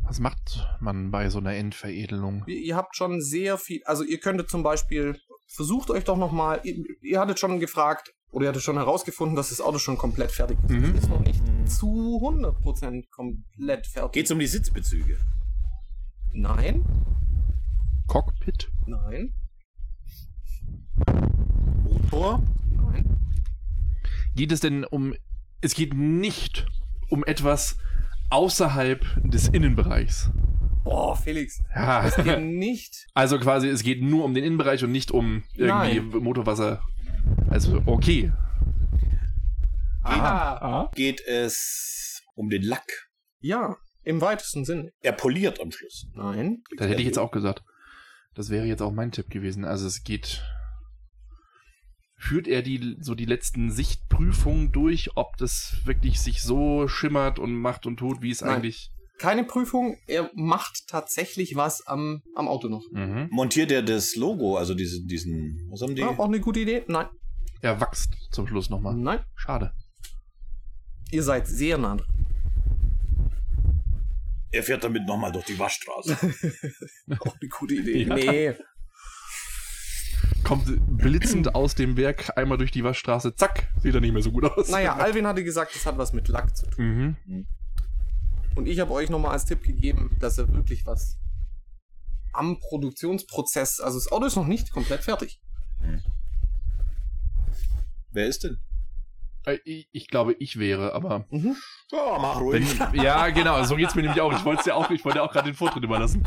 Was 0.04 0.20
macht 0.20 0.68
man 0.82 1.10
bei 1.10 1.30
so 1.30 1.40
einer 1.40 1.54
Endveredelung? 1.54 2.44
Ihr, 2.46 2.58
ihr 2.58 2.76
habt 2.76 2.98
schon 2.98 3.22
sehr 3.22 3.58
viel. 3.58 3.82
Also, 3.86 4.04
ihr 4.04 4.20
könntet 4.20 4.50
zum 4.50 4.62
Beispiel. 4.62 5.18
Versucht 5.48 5.90
euch 5.90 6.04
doch 6.04 6.18
nochmal. 6.18 6.60
Ihr, 6.64 6.84
ihr 7.02 7.20
hattet 7.20 7.40
schon 7.40 7.62
gefragt. 7.62 8.14
Oder 8.32 8.46
ihr 8.46 8.50
hattet 8.50 8.62
schon 8.62 8.76
herausgefunden, 8.76 9.36
dass 9.36 9.50
das 9.50 9.62
Auto 9.62 9.78
schon 9.78 9.98
komplett 9.98 10.32
fertig 10.32 10.58
ist. 10.64 10.70
Mhm. 10.70 10.96
Es 10.96 11.04
ist 11.04 11.10
noch 11.10 11.22
nicht 11.22 11.42
zu 11.70 12.20
100% 12.22 13.10
komplett 13.10 13.88
fertig. 13.88 14.12
Geht 14.12 14.26
es 14.26 14.32
um 14.32 14.40
die 14.40 14.48
Sitzbezüge? 14.48 15.18
Nein. 16.34 16.84
Cockpit? 18.08 18.70
Nein. 18.86 19.34
Motor? 21.84 22.44
Geht 24.36 24.52
es 24.52 24.60
denn 24.60 24.86
um. 24.86 25.14
Es 25.62 25.76
geht 25.76 25.94
nicht 25.94 26.66
um 27.10 27.24
etwas 27.24 27.78
außerhalb 28.30 29.06
des 29.24 29.48
Innenbereichs. 29.50 30.32
Boah, 30.84 31.16
Felix. 31.16 31.62
Ja. 31.76 32.10
Geht 32.10 32.42
nicht. 32.42 33.08
Also 33.14 33.38
quasi, 33.38 33.68
es 33.68 33.84
geht 33.84 34.02
nur 34.02 34.26
um 34.26 34.34
den 34.34 34.44
Innenbereich 34.44 34.84
und 34.84 34.92
nicht 34.92 35.12
um 35.12 35.44
irgendwie 35.54 36.00
Nein. 36.00 36.24
Motorwasser. 36.24 36.82
Also, 37.50 37.84
okay. 37.86 38.32
Ah. 40.04 40.90
Geht 40.96 41.22
es 41.22 42.24
um 42.36 42.50
den 42.50 42.64
Lack? 42.64 43.10
Ja. 43.40 43.78
Im 44.04 44.22
weitesten 44.22 44.66
Sinne. 44.66 44.92
Er 45.02 45.12
poliert 45.12 45.62
am 45.62 45.72
Schluss. 45.72 46.08
Nein. 46.16 46.64
Das 46.78 46.88
hätte 46.88 47.02
ich 47.02 47.08
jetzt 47.08 47.20
auch 47.20 47.32
gesagt. 47.32 47.64
Das 48.34 48.50
wäre 48.50 48.66
jetzt 48.66 48.82
auch 48.82 48.92
mein 48.92 49.12
Tipp 49.12 49.30
gewesen. 49.30 49.66
Also 49.66 49.86
es 49.86 50.04
geht. 50.04 50.42
Führt 52.22 52.48
er 52.48 52.62
die 52.62 52.98
so 53.00 53.16
die 53.16 53.26
letzten 53.26 53.72
Sichtprüfungen 53.72 54.72
durch, 54.72 55.10
ob 55.16 55.38
das 55.38 55.78
wirklich 55.86 56.22
sich 56.22 56.44
so 56.44 56.88
schimmert 56.88 57.40
und 57.40 57.56
macht 57.56 57.88
und 57.88 57.98
tut, 57.98 58.22
wie 58.22 58.30
es 58.30 58.42
Nein. 58.42 58.58
eigentlich. 58.58 58.92
Keine 59.18 59.44
Prüfung. 59.44 59.98
Er 60.06 60.30
macht 60.36 60.88
tatsächlich 60.88 61.56
was 61.56 61.86
am, 61.88 62.22
am 62.36 62.48
Auto 62.48 62.70
noch. 62.70 62.84
Mhm. 62.92 63.28
Montiert 63.32 63.72
er 63.72 63.82
das 63.82 64.16
Logo, 64.16 64.56
also 64.56 64.76
diesen, 64.76 65.08
diesen, 65.08 65.68
was 65.72 65.82
haben 65.82 65.96
die? 65.96 66.02
Ja, 66.02 66.10
auch 66.10 66.26
eine 66.26 66.40
gute 66.40 66.60
Idee? 66.60 66.84
Nein. 66.88 67.08
Er 67.62 67.82
wächst 67.82 68.14
zum 68.32 68.46
Schluss 68.46 68.70
nochmal. 68.70 68.96
Nein. 68.96 69.22
Schade. 69.36 69.74
Ihr 71.10 71.24
seid 71.24 71.48
sehr 71.48 71.80
nah 71.80 71.96
dran. 71.96 72.08
Er 74.52 74.62
fährt 74.62 74.84
damit 74.84 75.08
nochmal 75.08 75.32
durch 75.32 75.46
die 75.46 75.58
Waschstraße. 75.58 76.18
Auch 77.20 77.36
eine 77.40 77.50
gute 77.50 77.74
Idee. 77.74 78.04
Ja. 78.04 78.16
Nee. 78.16 78.54
Kommt 80.44 80.66
blitzend 80.98 81.56
aus 81.56 81.76
dem 81.76 81.98
Werk 81.98 82.36
einmal 82.38 82.58
durch 82.58 82.72
die 82.72 82.84
Waschstraße, 82.84 83.36
zack, 83.36 83.70
sieht 83.82 83.94
er 83.96 84.02
nicht 84.02 84.14
mehr 84.14 84.22
so 84.24 84.32
gut 84.32 84.46
aus. 84.46 84.70
Naja, 84.70 84.96
Alvin 84.96 85.28
hatte 85.28 85.44
gesagt, 85.44 85.76
das 85.76 85.86
hat 85.86 85.98
was 85.98 86.14
mit 86.14 86.28
Lack 86.28 86.56
zu 86.56 86.66
tun. 86.68 87.18
Mhm. 87.26 87.48
Und 88.56 88.68
ich 88.68 88.80
habe 88.80 88.92
euch 88.92 89.10
nochmal 89.10 89.32
als 89.32 89.46
Tipp 89.46 89.64
gegeben, 89.64 90.18
dass 90.20 90.38
er 90.38 90.54
wirklich 90.54 90.86
was 90.86 91.18
am 92.34 92.60
Produktionsprozess, 92.60 93.80
also 93.80 93.98
das 93.98 94.12
Auto 94.12 94.26
ist 94.26 94.36
noch 94.36 94.48
nicht 94.48 94.72
komplett 94.72 95.04
fertig. 95.04 95.42
Wer 98.12 98.28
ist 98.28 98.44
denn? 98.44 98.60
Äh, 99.46 99.58
Ich, 99.66 99.90
ich 99.92 100.08
glaube, 100.08 100.34
ich 100.40 100.60
wäre, 100.60 100.94
aber. 100.94 101.26
Mhm. 101.30 101.56
Ja, 101.92 102.18
mach 102.20 102.36
Wenn, 102.38 102.64
ruhig. 102.64 102.80
ja, 102.94 103.30
genau, 103.30 103.64
so 103.64 103.76
geht's 103.76 103.96
mir 103.96 104.02
nämlich 104.04 104.22
auch. 104.22 104.34
Ich 104.34 104.46
wollte 104.46 104.70
ja 104.70 104.76
auch, 104.76 104.90
ich 104.92 105.04
wollte 105.06 105.20
ja 105.20 105.24
auch 105.24 105.32
gerade 105.32 105.50
den 105.50 105.56
Vortritt 105.56 105.84
überlassen. 105.84 106.26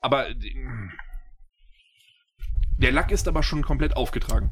Aber 0.00 0.30
äh, 0.30 0.34
der 2.82 2.92
Lack 2.92 3.12
ist 3.12 3.28
aber 3.28 3.42
schon 3.42 3.62
komplett 3.62 3.96
aufgetragen. 3.96 4.50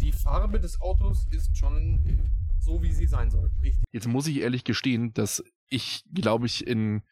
Die 0.00 0.12
Farbe 0.12 0.58
des 0.58 0.80
Autos 0.80 1.26
ist 1.30 1.56
schon 1.56 2.00
äh, 2.06 2.18
so, 2.58 2.82
wie 2.82 2.92
sie 2.92 3.06
sein 3.06 3.30
soll. 3.30 3.50
Richtig. 3.62 3.84
Jetzt 3.92 4.08
muss 4.08 4.26
ich 4.26 4.40
ehrlich 4.40 4.64
gestehen, 4.64 5.14
dass 5.14 5.44
ich, 5.68 6.04
glaube 6.12 6.46
ich, 6.46 6.66
in, 6.66 7.02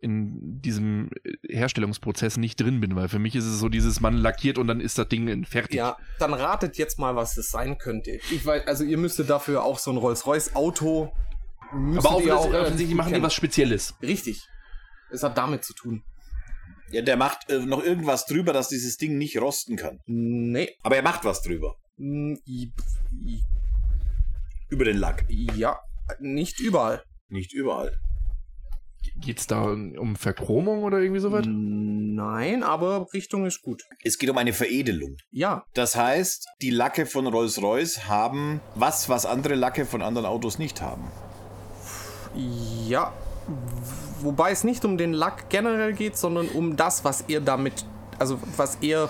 in 0.00 0.60
diesem 0.60 1.10
Herstellungsprozess 1.48 2.36
nicht 2.36 2.60
drin 2.60 2.80
bin, 2.80 2.96
weil 2.96 3.08
für 3.08 3.18
mich 3.18 3.36
ist 3.36 3.44
es 3.44 3.58
so 3.60 3.68
dieses, 3.68 4.00
man 4.00 4.14
lackiert 4.14 4.58
und 4.58 4.66
dann 4.66 4.80
ist 4.80 4.98
das 4.98 5.08
Ding 5.08 5.44
fertig. 5.44 5.76
Ja, 5.76 5.96
dann 6.18 6.34
ratet 6.34 6.76
jetzt 6.76 6.98
mal, 6.98 7.14
was 7.14 7.36
es 7.36 7.50
sein 7.50 7.78
könnte. 7.78 8.18
Ich 8.32 8.44
weiß, 8.44 8.66
also 8.66 8.84
ihr 8.84 8.98
müsstet 8.98 9.30
dafür 9.30 9.62
auch 9.62 9.78
so 9.78 9.92
ein 9.92 9.96
Rolls-Royce-Auto. 9.96 11.12
aber 11.70 12.10
auch, 12.10 12.20
relativ 12.20 12.54
offensichtlich 12.54 12.96
machen 12.96 13.14
die 13.14 13.22
was 13.22 13.34
Spezielles. 13.34 13.94
Richtig. 14.02 14.48
Es 15.10 15.22
hat 15.22 15.38
damit 15.38 15.64
zu 15.64 15.74
tun. 15.74 16.02
Ja, 16.90 17.02
der 17.02 17.16
macht 17.16 17.50
äh, 17.50 17.58
noch 17.60 17.82
irgendwas 17.82 18.26
drüber, 18.26 18.52
dass 18.52 18.68
dieses 18.68 18.96
Ding 18.96 19.18
nicht 19.18 19.38
rosten 19.40 19.76
kann. 19.76 20.00
Nee. 20.06 20.70
Aber 20.82 20.96
er 20.96 21.02
macht 21.02 21.24
was 21.24 21.42
drüber. 21.42 21.76
Mm, 21.98 22.34
i- 22.46 22.72
i- 23.26 23.42
Über 24.70 24.84
den 24.84 24.96
Lack. 24.98 25.24
Ja, 25.28 25.78
nicht 26.20 26.60
überall. 26.60 27.02
Nicht 27.28 27.52
überall. 27.52 27.98
Geht's 29.20 29.46
da 29.46 29.64
um 29.64 30.16
Verchromung 30.16 30.82
oder 30.84 30.98
irgendwie 30.98 31.20
sowas? 31.20 31.44
Nein, 31.48 32.62
aber 32.62 33.06
Richtung 33.12 33.46
ist 33.46 33.62
gut. 33.62 33.82
Es 34.04 34.18
geht 34.18 34.30
um 34.30 34.38
eine 34.38 34.52
Veredelung. 34.52 35.16
Ja, 35.30 35.64
Das 35.74 35.96
heißt, 35.96 36.46
die 36.62 36.70
Lacke 36.70 37.04
von 37.06 37.26
Rolls-Royce 37.26 38.06
haben 38.08 38.60
was, 38.74 39.08
was 39.08 39.26
andere 39.26 39.54
Lacke 39.56 39.86
von 39.86 40.02
anderen 40.02 40.26
Autos 40.26 40.58
nicht 40.58 40.80
haben. 40.80 41.10
ja. 42.88 43.12
Wobei 44.20 44.50
es 44.50 44.64
nicht 44.64 44.84
um 44.84 44.98
den 44.98 45.12
Lack 45.12 45.48
generell 45.48 45.92
geht, 45.92 46.16
sondern 46.16 46.48
um 46.48 46.76
das, 46.76 47.04
was 47.04 47.22
er 47.22 47.40
damit. 47.40 47.84
Also, 48.18 48.38
was 48.56 48.76
er. 48.80 49.08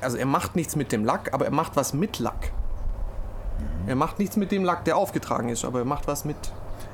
Also, 0.00 0.16
er 0.16 0.26
macht 0.26 0.56
nichts 0.56 0.74
mit 0.74 0.90
dem 0.92 1.04
Lack, 1.04 1.32
aber 1.34 1.44
er 1.44 1.50
macht 1.52 1.76
was 1.76 1.92
mit 1.92 2.18
Lack. 2.18 2.50
Er 3.86 3.94
macht 3.94 4.18
nichts 4.18 4.36
mit 4.36 4.50
dem 4.52 4.64
Lack, 4.64 4.84
der 4.84 4.96
aufgetragen 4.96 5.48
ist, 5.48 5.64
aber 5.64 5.80
er 5.80 5.84
macht 5.84 6.06
was 6.06 6.24
mit. 6.24 6.36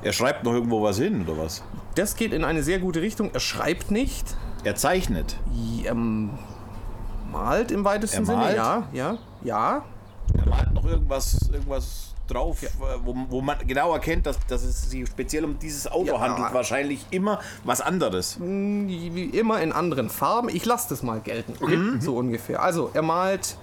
Er 0.02 0.12
schreibt 0.12 0.44
noch 0.44 0.52
irgendwo 0.52 0.82
was 0.82 0.98
hin, 0.98 1.26
oder 1.26 1.38
was? 1.42 1.62
Das 1.94 2.16
geht 2.16 2.32
in 2.32 2.44
eine 2.44 2.62
sehr 2.62 2.78
gute 2.78 3.00
Richtung. 3.00 3.30
Er 3.32 3.40
schreibt 3.40 3.90
nicht, 3.90 4.36
Er 4.64 4.74
zeichnet. 4.74 5.36
er 5.84 5.92
m- 5.92 6.30
malt 7.30 7.70
im 7.70 7.84
weitesten 7.84 8.22
Er 8.22 8.26
Sinne. 8.26 8.38
malt? 8.38 8.56
Ja, 8.56 8.82
ja, 8.92 9.16
ja. 9.42 9.82
Er 10.36 10.48
malt 10.48 10.72
noch 10.74 10.84
irgendwas, 10.84 11.38
irgendwas 11.52 12.13
drauf, 12.28 12.62
äh, 12.62 12.66
wo, 13.04 13.14
wo 13.28 13.40
man 13.40 13.56
genau 13.66 13.92
erkennt, 13.92 14.26
dass, 14.26 14.38
dass 14.48 14.62
es 14.62 14.90
sich 14.90 15.06
speziell 15.08 15.44
um 15.44 15.58
dieses 15.58 15.86
Auto 15.90 16.06
Ja. 16.12 16.20
handelt. 16.20 16.52
Wahrscheinlich 16.54 17.06
immer 17.10 17.40
was 17.64 17.80
anderes. 17.80 18.38
Wie 18.40 19.14
wie 19.14 19.24
immer 19.24 19.60
in 19.60 19.72
anderen 19.72 20.08
Farben. 20.10 20.48
Ich 20.48 20.64
lasse 20.64 20.88
das 20.88 21.02
mal 21.02 21.20
gelten. 21.20 22.00
So 22.00 22.16
ungefähr. 22.16 22.62
Also, 22.62 22.90
er 22.94 23.02
malt. 23.02 23.56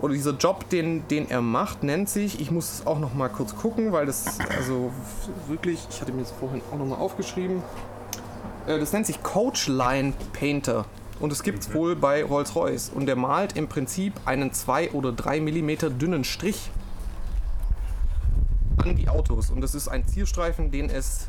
Oder 0.00 0.14
dieser 0.14 0.32
Job, 0.32 0.66
den, 0.70 1.06
den 1.08 1.30
er 1.30 1.42
macht, 1.42 1.82
nennt 1.82 2.08
sich, 2.08 2.40
ich 2.40 2.50
muss 2.50 2.72
es 2.72 2.86
auch 2.86 2.98
noch 2.98 3.12
mal 3.12 3.28
kurz 3.28 3.54
gucken, 3.54 3.92
weil 3.92 4.06
das, 4.06 4.38
also 4.56 4.90
wirklich, 5.46 5.86
ich 5.90 6.00
hatte 6.00 6.12
mir 6.12 6.22
das 6.22 6.30
vorhin 6.32 6.62
auch 6.72 6.78
noch 6.78 6.86
mal 6.86 6.96
aufgeschrieben. 6.96 7.62
Äh, 8.66 8.78
Das 8.78 8.94
nennt 8.94 9.04
sich 9.06 9.22
Coach 9.22 9.68
Line 9.68 10.14
Painter. 10.32 10.86
Und 11.20 11.32
es 11.32 11.42
gibt 11.42 11.58
es 11.64 11.74
wohl 11.74 11.96
bei 11.96 12.24
Rolls-Royce. 12.24 12.92
Und 12.94 13.04
der 13.04 13.16
malt 13.16 13.58
im 13.58 13.68
Prinzip 13.68 14.14
einen 14.24 14.54
2 14.54 14.92
oder 14.92 15.12
3 15.12 15.40
Millimeter 15.40 15.90
dünnen 15.90 16.24
Strich 16.24 16.70
an 18.82 18.96
die 18.96 19.08
Autos. 19.08 19.50
Und 19.50 19.60
das 19.60 19.74
ist 19.74 19.88
ein 19.88 20.06
Zierstreifen, 20.06 20.70
den 20.70 20.90
es 20.90 21.28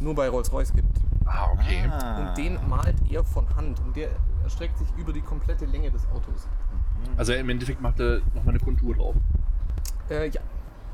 nur 0.00 0.14
bei 0.14 0.28
Rolls-Royce 0.28 0.74
gibt. 0.74 0.98
Ah, 1.24 1.48
okay. 1.52 1.90
Und 2.20 2.36
den 2.36 2.58
malt 2.68 2.96
er 3.10 3.24
von 3.24 3.46
Hand. 3.56 3.80
Und 3.80 3.96
der 3.96 4.08
erstreckt 4.44 4.78
sich 4.78 4.88
über 4.96 5.12
die 5.12 5.20
komplette 5.20 5.64
Länge 5.66 5.90
des 5.90 6.02
Autos. 6.06 6.48
Also 7.16 7.32
im 7.32 7.48
Endeffekt 7.48 7.80
macht 7.80 8.00
er 8.00 8.20
nochmal 8.34 8.54
eine 8.54 8.58
Kontur 8.60 8.94
drauf. 8.94 9.14
Äh, 10.10 10.28
ja. 10.28 10.40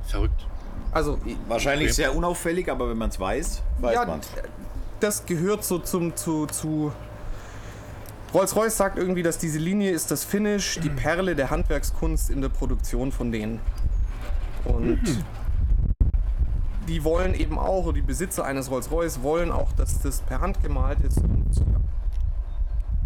Verrückt. 0.03 0.47
Also, 0.93 1.19
Wahrscheinlich 1.49 1.89
Okay. 1.89 1.95
sehr 1.95 2.15
unauffällig, 2.17 2.71
aber 2.71 2.89
wenn 2.89 2.99
man 2.99 3.11
es 3.11 3.19
weiß, 3.21 3.63
weiß 3.81 3.95
ja, 3.95 4.05
man 4.07 4.21
das 5.01 5.27
gehört 5.27 5.65
so 5.65 5.79
zum, 5.79 6.17
zu, 6.17 6.47
zu. 6.47 6.93
Rolls-Royce 8.35 8.77
sagt 8.77 8.99
irgendwie, 8.99 9.23
dass 9.23 9.39
diese 9.39 9.59
Linie 9.59 9.91
ist 9.91 10.11
das 10.11 10.25
Finish, 10.25 10.81
die 10.81 10.91
Perle 10.91 11.35
der 11.35 11.51
Handwerkskunst 11.51 12.31
in 12.31 12.43
der 12.43 12.49
Produktion 12.51 13.11
von 13.11 13.33
denen. 13.33 13.61
Und 14.65 15.01
die 16.89 17.05
wollen 17.05 17.35
eben 17.35 17.59
auch, 17.59 17.85
oder 17.85 17.93
die 17.93 18.03
Besitzer 18.03 18.45
eines 18.45 18.71
Rolls-Royce 18.71 19.23
wollen 19.23 19.53
auch, 19.53 19.73
dass 19.73 20.01
das 20.01 20.21
per 20.23 20.41
Hand 20.41 20.63
gemalt 20.63 20.99
ist. 21.01 21.19
Und 21.19 21.47
ja, 21.57 21.81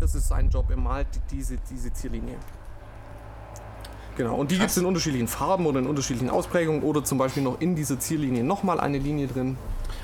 das 0.01 0.15
ist 0.15 0.29
sein 0.29 0.49
Job, 0.49 0.67
er 0.71 0.77
malt 0.77 1.09
diese, 1.31 1.59
diese 1.71 1.93
Zierlinie. 1.93 2.37
Genau, 4.17 4.37
und 4.37 4.51
die 4.51 4.59
gibt 4.59 4.71
es 4.71 4.77
in 4.77 4.85
unterschiedlichen 4.85 5.27
Farben 5.27 5.67
oder 5.67 5.79
in 5.81 5.87
unterschiedlichen 5.87 6.31
Ausprägungen 6.31 6.83
oder 6.83 7.03
zum 7.03 7.19
Beispiel 7.19 7.43
noch 7.43 7.61
in 7.61 7.75
dieser 7.75 7.99
Zierlinie 7.99 8.45
nochmal 8.45 8.79
eine 8.79 8.99
Linie 8.99 9.27
drin. 9.27 9.57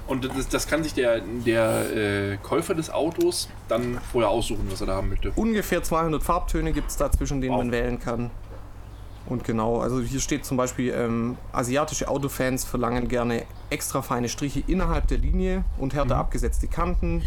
Und 0.06 0.24
das, 0.24 0.48
das 0.48 0.66
kann 0.66 0.82
sich 0.82 0.94
der, 0.94 1.20
der 1.20 1.94
äh, 1.94 2.36
Käufer 2.38 2.74
des 2.74 2.88
Autos 2.90 3.48
dann 3.68 3.98
vorher 4.10 4.30
aussuchen, 4.30 4.66
was 4.70 4.80
er 4.80 4.86
da 4.86 4.96
haben 4.96 5.10
möchte. 5.10 5.30
ungefähr 5.36 5.82
200 5.82 6.22
Farbtöne 6.22 6.72
gibt 6.72 6.88
es 6.90 6.96
da, 6.96 7.10
zwischen 7.12 7.42
denen 7.42 7.52
Wow. 7.52 7.58
man 7.64 7.72
wählen 7.72 7.98
kann. 8.00 8.30
Und 9.28 9.44
genau, 9.44 9.80
also 9.80 10.00
hier 10.00 10.20
steht 10.20 10.46
zum 10.46 10.56
Beispiel, 10.56 10.92
ähm, 10.94 11.36
asiatische 11.52 12.08
Autofans 12.08 12.64
verlangen 12.64 13.08
gerne 13.08 13.42
extra 13.68 14.00
feine 14.00 14.28
Striche 14.28 14.62
innerhalb 14.66 15.06
der 15.08 15.18
Linie 15.18 15.64
und 15.76 15.92
härter 15.94 16.16
abgesetzte 16.16 16.66
Kanten, 16.66 17.22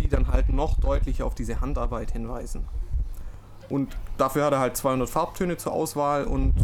die 0.00 0.08
dann 0.08 0.28
halt 0.28 0.48
noch 0.48 0.78
deutlicher 0.80 1.26
auf 1.26 1.34
diese 1.34 1.60
Handarbeit 1.60 2.12
hinweisen. 2.12 2.64
Und 3.68 3.96
dafür 4.16 4.46
hat 4.46 4.52
er 4.54 4.60
halt 4.60 4.76
200 4.76 5.08
Farbtöne 5.08 5.56
zur 5.58 5.72
Auswahl 5.72 6.24
und 6.24 6.54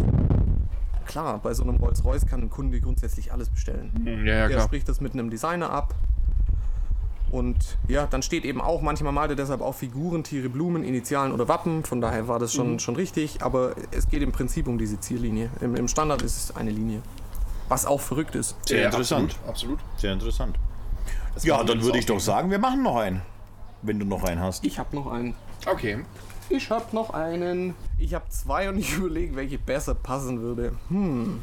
klar, 1.07 1.39
bei 1.39 1.53
so 1.55 1.63
einem 1.65 1.77
Rolls-Royce 1.77 2.27
kann 2.27 2.41
ein 2.43 2.51
Kunde 2.51 2.81
grundsätzlich 2.81 3.33
alles 3.33 3.51
bestellen. 3.51 3.93
Ja, 4.05 4.13
ja, 4.13 4.25
Der 4.49 4.57
klar. 4.57 4.61
spricht 4.63 4.89
das 4.89 5.01
mit 5.01 5.13
einem 5.13 5.29
Designer 5.31 5.71
ab. 5.71 5.95
Und 7.31 7.57
ja, 7.89 8.07
dann 8.07 8.23
steht 8.23 8.45
eben 8.45 8.61
auch, 8.61 8.81
manchmal 8.81 9.13
malt 9.13 9.31
er 9.31 9.37
deshalb 9.37 9.61
auch 9.61 9.75
Figuren, 9.75 10.25
Tiere, 10.25 10.49
Blumen, 10.49 10.83
Initialen 10.85 11.33
oder 11.33 11.47
Wappen. 11.49 11.85
Von 11.85 12.01
daher 12.01 12.27
war 12.29 12.39
das 12.39 12.55
schon, 12.55 12.79
schon 12.79 12.97
richtig. 12.97 13.43
Aber 13.43 13.75
es 13.91 14.09
geht 14.09 14.23
im 14.23 14.33
Prinzip 14.33 14.67
um 14.67 14.79
diese 14.79 14.99
Ziellinie. 15.01 15.51
Im, 15.61 15.75
Im 15.77 15.89
Standard 15.89 16.23
ist 16.23 16.37
es 16.51 16.57
eine 16.57 16.71
Linie. 16.71 17.03
Was 17.69 17.85
auch 17.85 18.01
verrückt 18.01 18.35
ist. 18.35 18.57
Sehr 18.67 18.81
Ja, 18.81 18.87
interessant. 18.87 19.37
Absolut. 19.47 19.79
absolut. 19.79 20.01
Sehr 20.01 20.13
interessant. 20.15 20.57
Das 21.35 21.45
Ja, 21.45 21.63
dann 21.63 21.83
würde 21.83 21.99
ich 21.99 22.07
doch 22.07 22.17
aufnehmen. 22.17 22.37
sagen, 22.37 22.51
wir 22.51 22.59
machen 22.59 22.83
noch 22.83 22.97
einen. 22.97 23.23
Wenn 23.83 23.99
du 24.01 24.07
noch 24.07 24.25
einen 24.25 24.41
hast. 24.41 24.65
Ich 24.65 24.79
habe 24.79 24.97
noch 24.97 25.07
einen. 25.07 25.35
Okay. 25.71 26.05
Ich 26.49 26.71
habe 26.71 26.85
noch 26.93 27.11
einen. 27.11 27.75
Ich 27.99 28.15
habe 28.15 28.25
zwei 28.31 28.71
und 28.71 28.79
ich 28.79 28.93
überlege, 28.97 29.37
welche 29.37 29.59
besser 29.59 29.95
passen 29.95 30.41
würde. 30.41 30.73
Hm. 30.89 31.43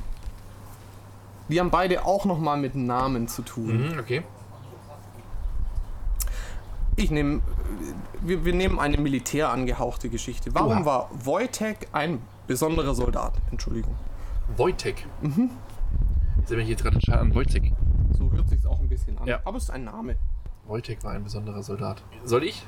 Die 1.47 1.59
haben 1.59 1.69
beide 1.69 2.05
auch 2.05 2.25
noch 2.25 2.39
mal 2.39 2.57
mit 2.57 2.75
Namen 2.75 3.27
zu 3.27 3.43
tun. 3.43 3.91
Mhm, 3.91 3.99
okay. 3.99 4.23
Ich 6.95 7.11
nehme, 7.11 7.41
wir, 8.21 8.45
wir 8.45 8.53
nehmen 8.53 8.79
eine 8.79 8.97
militär 8.97 9.49
angehauchte 9.49 10.09
Geschichte. 10.09 10.55
Warum 10.55 10.79
Oha. 10.79 10.85
war 10.85 11.09
Wojtek 11.11 11.89
ein 11.91 12.21
besonderer 12.47 12.95
Soldat? 12.95 13.33
Entschuldigung. 13.51 13.95
Wojtek. 14.55 15.05
Mhm. 15.21 15.49
Jetzt 16.37 16.49
bin 16.49 16.59
ich 16.59 16.69
jetzt 16.69 16.83
gerade 16.83 17.19
an 17.19 17.33
Wojtek. 17.33 17.73
So 18.17 18.31
hört 18.31 18.47
sich 18.47 18.65
auch 18.65 18.79
ein 18.79 18.87
bisschen 18.87 19.17
an. 19.17 19.27
Ja. 19.27 19.39
Aber 19.43 19.57
es 19.57 19.63
ist 19.63 19.69
ein 19.71 19.83
Name. 19.83 20.15
Wojtek 20.67 21.03
war 21.03 21.11
ein 21.11 21.23
besonderer 21.23 21.63
Soldat. 21.63 22.03
Soll 22.23 22.43
ich? 22.43 22.65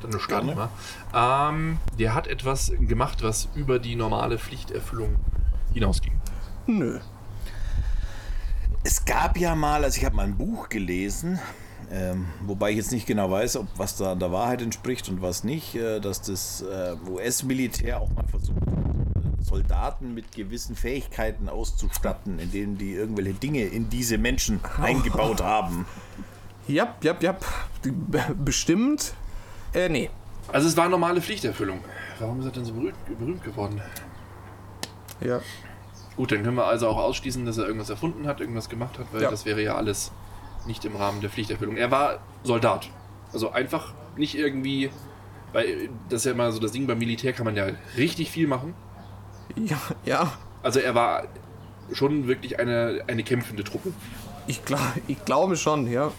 Dann 0.00 0.10
nur 0.10 0.20
starten 0.20 0.54
mal. 0.54 0.70
Ähm, 1.12 1.78
der 1.98 2.14
hat 2.14 2.26
etwas 2.26 2.72
gemacht, 2.78 3.22
was 3.22 3.48
über 3.54 3.78
die 3.78 3.96
normale 3.96 4.38
Pflichterfüllung 4.38 5.16
hinausging. 5.74 6.12
Nö. 6.66 7.00
Es 8.82 9.04
gab 9.04 9.36
ja 9.36 9.54
mal, 9.54 9.84
also 9.84 9.98
ich 9.98 10.04
habe 10.04 10.16
mal 10.16 10.24
ein 10.24 10.38
Buch 10.38 10.70
gelesen, 10.70 11.38
ähm, 11.90 12.26
wobei 12.46 12.70
ich 12.70 12.76
jetzt 12.76 12.92
nicht 12.92 13.06
genau 13.06 13.30
weiß, 13.30 13.56
ob 13.56 13.66
was 13.76 13.96
da 13.96 14.14
der 14.14 14.30
Wahrheit 14.32 14.62
entspricht 14.62 15.08
und 15.08 15.22
was 15.22 15.44
nicht, 15.44 15.74
äh, 15.74 16.00
dass 16.00 16.22
das 16.22 16.62
äh, 16.62 16.94
US-Militär 17.08 18.00
auch 18.00 18.10
mal 18.10 18.24
versucht, 18.28 18.58
Soldaten 19.42 20.14
mit 20.14 20.32
gewissen 20.32 20.76
Fähigkeiten 20.76 21.48
auszustatten, 21.48 22.38
indem 22.38 22.78
die 22.78 22.92
irgendwelche 22.92 23.34
Dinge 23.34 23.64
in 23.64 23.88
diese 23.90 24.18
Menschen 24.18 24.60
eingebaut 24.80 25.42
haben. 25.42 25.86
Ja, 26.68 26.94
ja, 27.02 27.16
ja. 27.20 27.36
Bestimmt. 28.44 29.14
Äh, 29.74 29.88
nee. 29.88 30.10
Also 30.52 30.68
es 30.68 30.76
war 30.76 30.88
normale 30.88 31.20
Pflichterfüllung. 31.20 31.80
Warum 32.18 32.40
ist 32.40 32.46
er 32.46 32.52
denn 32.52 32.64
so 32.64 32.72
berühmt, 32.74 32.94
berühmt 33.18 33.42
geworden? 33.44 33.80
Ja. 35.20 35.40
Gut, 36.16 36.32
dann 36.32 36.42
können 36.42 36.56
wir 36.56 36.66
also 36.66 36.88
auch 36.88 36.98
ausschließen, 36.98 37.44
dass 37.46 37.58
er 37.58 37.66
irgendwas 37.66 37.90
erfunden 37.90 38.26
hat, 38.26 38.40
irgendwas 38.40 38.68
gemacht 38.68 38.98
hat, 38.98 39.06
weil 39.12 39.22
Ja. 39.22 39.30
das 39.30 39.44
wäre 39.44 39.62
ja 39.62 39.74
alles 39.76 40.12
nicht 40.66 40.84
im 40.84 40.96
Rahmen 40.96 41.20
der 41.20 41.30
Pflichterfüllung. 41.30 41.76
Er 41.76 41.90
war 41.90 42.18
Soldat. 42.42 42.88
Also 43.32 43.50
einfach 43.50 43.94
nicht 44.16 44.34
irgendwie, 44.34 44.90
weil 45.52 45.88
das 46.08 46.20
ist 46.20 46.24
ja 46.26 46.32
immer 46.32 46.52
so 46.52 46.60
das 46.60 46.72
Ding, 46.72 46.86
beim 46.86 46.98
Militär 46.98 47.32
kann 47.32 47.44
man 47.44 47.56
ja 47.56 47.66
richtig 47.96 48.30
viel 48.30 48.46
machen. 48.46 48.74
Ja, 49.56 49.80
ja. 50.04 50.32
Also 50.62 50.80
er 50.80 50.94
war 50.94 51.24
schon 51.92 52.26
wirklich 52.28 52.58
eine, 52.58 53.02
eine 53.06 53.22
kämpfende 53.22 53.64
Truppe. 53.64 53.92
Ich, 54.46 54.64
glaub, 54.64 54.80
ich 55.06 55.24
glaube 55.24 55.56
schon, 55.56 55.90
ja. 55.90 56.12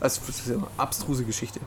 Also, 0.00 0.20
das 0.26 0.40
ist 0.40 0.48
ja 0.48 0.56
eine 0.56 0.66
abstruse 0.76 1.24
Geschichte. 1.24 1.60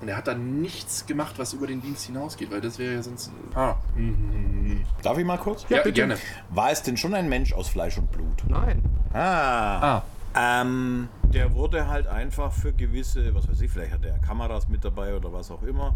Und 0.00 0.08
er 0.08 0.16
hat 0.16 0.26
dann 0.26 0.60
nichts 0.60 1.06
gemacht, 1.06 1.34
was 1.38 1.52
über 1.52 1.68
den 1.68 1.80
Dienst 1.80 2.06
hinausgeht, 2.06 2.50
weil 2.50 2.60
das 2.60 2.78
wäre 2.78 2.94
ja 2.94 3.02
sonst. 3.02 3.30
Ah. 3.54 3.76
Mhm. 3.94 4.84
Darf 5.02 5.16
ich 5.16 5.24
mal 5.24 5.38
kurz? 5.38 5.64
Ja, 5.68 5.78
bitte. 5.78 5.92
gerne. 5.92 6.18
War 6.50 6.72
es 6.72 6.82
denn 6.82 6.96
schon 6.96 7.14
ein 7.14 7.28
Mensch 7.28 7.52
aus 7.52 7.68
Fleisch 7.68 7.98
und 7.98 8.10
Blut? 8.10 8.42
Nein. 8.48 8.82
Ah. 9.12 9.96
Ah. 9.98 10.02
Ähm, 10.34 11.08
der 11.24 11.52
wurde 11.54 11.88
halt 11.88 12.06
einfach 12.06 12.52
für 12.52 12.72
gewisse, 12.72 13.34
was 13.34 13.48
weiß 13.48 13.60
ich, 13.60 13.70
vielleicht 13.70 13.92
hat 13.92 14.04
er 14.04 14.18
Kameras 14.18 14.68
mit 14.68 14.84
dabei 14.84 15.14
oder 15.14 15.32
was 15.32 15.50
auch 15.50 15.62
immer, 15.62 15.94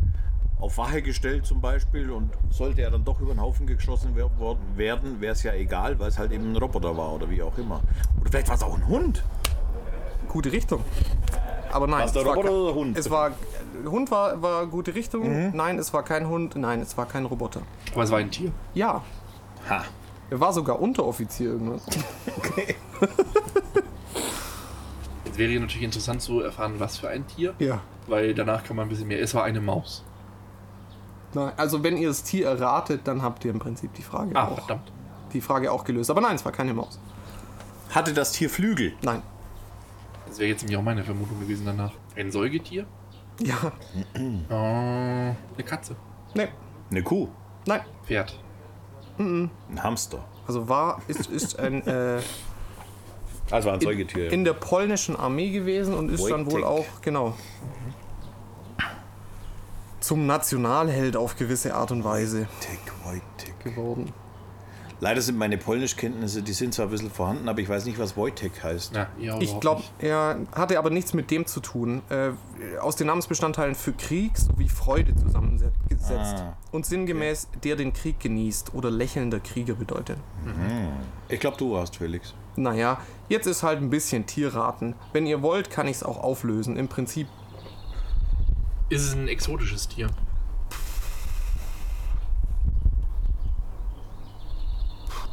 auf 0.61 0.77
Wache 0.79 1.01
gestellt 1.03 1.47
zum 1.47 1.61
Beispiel 1.61 2.11
und 2.11 2.31
sollte 2.51 2.83
er 2.83 2.91
dann 2.91 3.05
doch 3.05 3.21
über 3.21 3.33
den 3.35 3.41
Haufen 3.41 3.67
geschossen 3.67 4.15
worden 4.17 4.61
werden, 4.77 5.21
wäre 5.21 5.33
es 5.33 5.43
ja 5.43 5.53
egal, 5.55 5.99
weil 5.99 6.09
es 6.09 6.19
halt 6.19 6.33
eben 6.33 6.53
ein 6.53 6.57
Roboter 6.57 6.97
war 6.97 7.13
oder 7.15 7.31
wie 7.31 7.43
auch 7.43 7.57
immer. 7.59 7.81
Oder 8.21 8.31
vielleicht 8.31 8.49
war 8.49 8.57
es 8.57 8.63
auch 8.63 8.75
ein 8.75 8.87
Hund. 8.87 9.25
Gute 10.29 10.53
Richtung. 10.53 10.83
Aber 11.73 11.87
nein. 11.87 12.07
Es 12.07 12.15
war 12.15 12.23
Roboter 12.25 12.43
kein- 12.43 12.51
oder 12.57 12.67
der 12.67 12.75
Hund? 12.75 12.99
Es 12.99 13.11
war. 13.11 13.31
Hund 13.85 14.11
war, 14.11 14.41
war 14.41 14.67
gute 14.67 14.95
Richtung. 14.95 15.53
Nein, 15.55 15.79
es 15.79 15.93
war 15.93 16.03
kein 16.03 16.27
Hund. 16.29 16.57
Nein, 16.57 16.81
es 16.81 16.97
war 16.97 17.07
kein 17.07 17.27
Roboter. 17.27 17.61
Aber 17.93 18.03
es 18.05 18.11
war 18.11 18.19
ein 18.19 18.31
Tier. 18.31 18.51
Ja. 18.75 19.03
Ha. 19.69 19.85
Er 20.31 20.41
war 20.41 20.53
sogar 20.53 20.81
Unteroffizier 20.81 21.51
irgendwann. 21.51 21.81
Jetzt 25.25 25.39
wäre 25.39 25.61
natürlich 25.61 25.83
interessant 25.83 26.23
zu 26.23 26.41
erfahren, 26.41 26.75
was 26.79 26.99
für 26.99 27.09
ein 27.09 27.27
Tier. 27.27 27.55
Ja. 27.59 27.81
Weil 28.07 28.35
danach 28.35 28.65
kann 28.65 28.77
man 28.77 28.87
ein 28.87 28.89
bisschen 28.89 29.09
mehr. 29.09 29.21
Es 29.21 29.35
war 29.35 29.45
eine 29.45 29.61
Maus. 29.61 30.05
Nein, 31.35 31.53
also 31.57 31.83
wenn 31.83 31.97
ihr 31.97 32.09
das 32.09 32.23
Tier 32.23 32.47
erratet, 32.49 33.03
dann 33.05 33.23
habt 33.23 33.45
ihr 33.45 33.51
im 33.51 33.59
Prinzip 33.59 33.93
die 33.95 34.03
Frage 34.03 34.35
Ah, 34.35 34.47
auch. 34.49 34.59
verdammt. 34.61 34.91
Die 35.33 35.41
Frage 35.41 35.71
auch 35.73 35.85
gelöst. 35.85 36.11
Aber 36.11 36.21
nein, 36.21 36.37
es 36.37 36.45
war 36.45 36.53
keine 36.53 36.73
Maus. 36.73 36.99
Hatte 37.91 38.12
das 38.15 38.33
Tier 38.33 38.49
Flügel? 38.49 38.95
Nein. 39.03 39.23
Das 40.27 40.39
wäre 40.39 40.49
jetzt 40.49 40.62
nämlich 40.62 40.77
auch 40.79 40.83
meine 40.83 41.05
Vermutung 41.05 41.39
gewesen 41.41 41.67
danach. 41.67 41.93
Ein 42.17 42.31
Säugetier? 42.33 42.87
Ja. 43.41 43.73
Oh, 44.49 44.55
eine 44.55 45.65
Katze. 45.65 45.95
Nee. 46.35 46.49
Eine 46.91 47.03
Kuh? 47.03 47.29
Nein. 47.67 47.83
Pferd. 48.05 48.39
Ein 49.19 49.51
Hamster? 49.83 50.25
Also 50.47 50.69
war, 50.69 51.01
ist, 51.09 51.27
ist 51.29 51.59
ein 51.59 51.87
äh, 51.87 52.21
Also 53.51 53.71
ein 53.71 53.81
Säugetier. 53.81 54.33
in 54.33 54.45
der 54.45 54.53
polnischen 54.55 55.17
Armee 55.17 55.51
gewesen 55.51 55.95
und 55.95 56.11
ist 56.11 56.25
dann 56.29 56.47
wohl 56.47 56.63
Wojtek. 56.63 56.65
auch, 56.67 57.01
genau, 57.03 57.35
zum 60.01 60.27
Nationalheld 60.27 61.17
auf 61.17 61.37
gewisse 61.37 61.75
Art 61.75 61.91
und 61.91 62.05
Weise 62.05 62.47
Tick, 62.61 62.79
Wojtek. 63.05 63.59
geworden. 63.65 64.13
Leider 65.01 65.21
sind 65.21 65.37
meine 65.37 65.59
Polnischkenntnisse, 65.59 66.43
die 66.43 66.55
sind 66.55 66.73
zwar 66.73 66.87
ein 66.87 66.91
bisschen 66.91 67.11
vorhanden, 67.11 67.49
aber 67.49 67.61
ich 67.61 67.69
weiß 67.69 67.85
nicht, 67.85 67.99
was 67.99 68.17
Wojtek 68.17 68.63
heißt. 68.63 68.97
Ja, 68.97 69.39
Ich 69.41 69.61
glaube, 69.61 69.83
er 69.99 70.39
hatte 70.53 70.79
aber 70.79 70.89
nichts 70.91 71.13
mit 71.13 71.31
dem 71.31 71.45
zu 71.47 71.61
tun. 71.61 72.01
Äh, 72.09 72.31
aus 72.81 72.97
den 72.97 73.09
Namensbestandteilen 73.09 73.75
für 73.75 73.93
Krieg 73.93 74.39
sowie 74.39 74.69
Freude 74.69 75.15
zusammengesetzt. 75.15 75.75
Ah, 76.11 76.57
und 76.73 76.87
sinngemäß, 76.87 77.49
der 77.65 77.77
den 77.77 77.93
Krieg 77.93 78.21
genießt 78.21 78.75
oder 78.75 78.91
lächelnder 78.91 79.41
Krieger 79.41 79.75
bedeutet. 79.75 80.19
Ich 81.29 81.41
glaube, 81.41 81.57
du 81.59 81.73
warst 81.73 81.97
Felix. 81.97 82.33
Naja, 82.57 82.99
jetzt 83.29 83.47
ist 83.47 83.63
halt 83.63 83.81
ein 83.81 83.91
bisschen 83.91 84.25
Tierraten. 84.25 84.95
Wenn 85.13 85.27
ihr 85.27 85.43
wollt, 85.43 85.69
kann 85.71 85.89
ich 85.89 85.97
es 85.97 86.03
auch 86.03 86.23
auflösen. 86.23 86.77
Im 86.77 86.89
Prinzip, 86.89 87.27
Ist 88.89 89.03
es 89.03 89.15
ein 89.15 89.29
exotisches 89.29 89.89
Tier? 89.89 90.09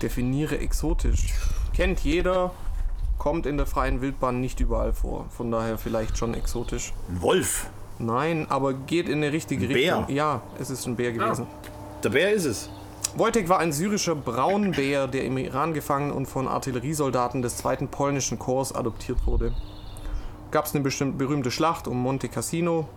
Definiere 0.03 0.59
exotisch. 0.59 1.33
Kennt 1.73 2.01
jeder, 2.01 2.51
kommt 3.17 3.45
in 3.45 3.57
der 3.57 3.65
freien 3.65 4.01
Wildbahn 4.01 4.41
nicht 4.41 4.59
überall 4.59 4.93
vor. 4.93 5.25
Von 5.29 5.49
daher 5.49 5.77
vielleicht 5.77 6.17
schon 6.17 6.33
exotisch. 6.33 6.93
Ein 7.09 7.21
Wolf. 7.21 7.67
Nein, 7.99 8.47
aber 8.49 8.73
geht 8.73 9.07
in 9.07 9.23
eine 9.23 9.31
richtige 9.31 9.65
Ein 9.65 9.73
Bär? 9.73 9.97
Richtung. 9.99 10.15
Ja, 10.15 10.41
es 10.59 10.69
ist 10.69 10.85
ein 10.85 10.95
Bär 10.95 11.13
gewesen. 11.13 11.47
Der 12.03 12.09
Bär 12.09 12.31
ist 12.31 12.45
es. 12.45 12.69
Wojtek 13.15 13.47
war 13.47 13.59
ein 13.59 13.71
syrischer 13.71 14.15
Braunbär, 14.15 15.07
der 15.07 15.23
im 15.23 15.37
Iran 15.37 15.73
gefangen 15.73 16.11
und 16.11 16.25
von 16.25 16.47
Artilleriesoldaten 16.47 17.41
des 17.41 17.57
zweiten 17.57 17.87
polnischen 17.87 18.39
Korps 18.39 18.71
adoptiert 18.71 19.25
wurde. 19.25 19.53
Gab 20.51 20.65
es 20.65 20.73
eine 20.73 20.83
bestimmt 20.83 21.17
berühmte 21.17 21.51
Schlacht 21.51 21.87
um 21.87 22.01
Monte 22.01 22.27
Cassino 22.27 22.87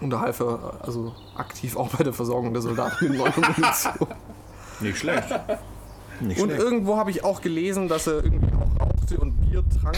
und 0.00 0.10
da 0.10 0.20
half 0.20 0.40
er 0.40 0.80
also 0.82 1.14
aktiv 1.36 1.76
auch 1.76 1.88
bei 1.88 2.04
der 2.04 2.12
Versorgung 2.12 2.52
der 2.52 2.62
Soldaten 2.62 3.08
mit 3.08 3.18
neuer 3.18 3.32
Munition. 3.36 4.08
Nicht 4.80 4.98
schlecht. 4.98 5.28
Nicht 6.20 6.40
Und 6.40 6.48
schlecht. 6.50 6.62
irgendwo 6.62 6.96
habe 6.96 7.10
ich 7.10 7.24
auch 7.24 7.40
gelesen, 7.40 7.88
dass 7.88 8.06
er 8.06 8.24
irgendwie 8.24 8.52
auch 8.54 8.80
rauchte 8.80 9.18
und 9.18 9.32
Bier 9.40 9.64
trank. 9.80 9.96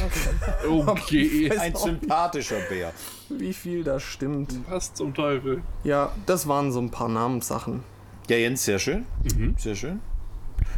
Okay. 0.69 1.51
Ein 1.59 1.75
sympathischer 1.75 2.61
Bär. 2.69 2.93
Wie 3.29 3.53
viel 3.53 3.83
das 3.85 4.03
stimmt. 4.03 4.55
Was 4.69 4.95
zum 4.95 5.15
Teufel? 5.15 5.63
Ja, 5.85 6.13
das 6.27 6.47
waren 6.47 6.71
so 6.73 6.81
ein 6.81 6.91
paar 6.91 7.09
Namenssachen. 7.09 7.83
Ja, 8.29 8.37
Jens, 8.37 8.65
sehr 8.65 8.79
schön. 8.79 9.07
Sehr 9.57 9.75
schön. 9.75 10.01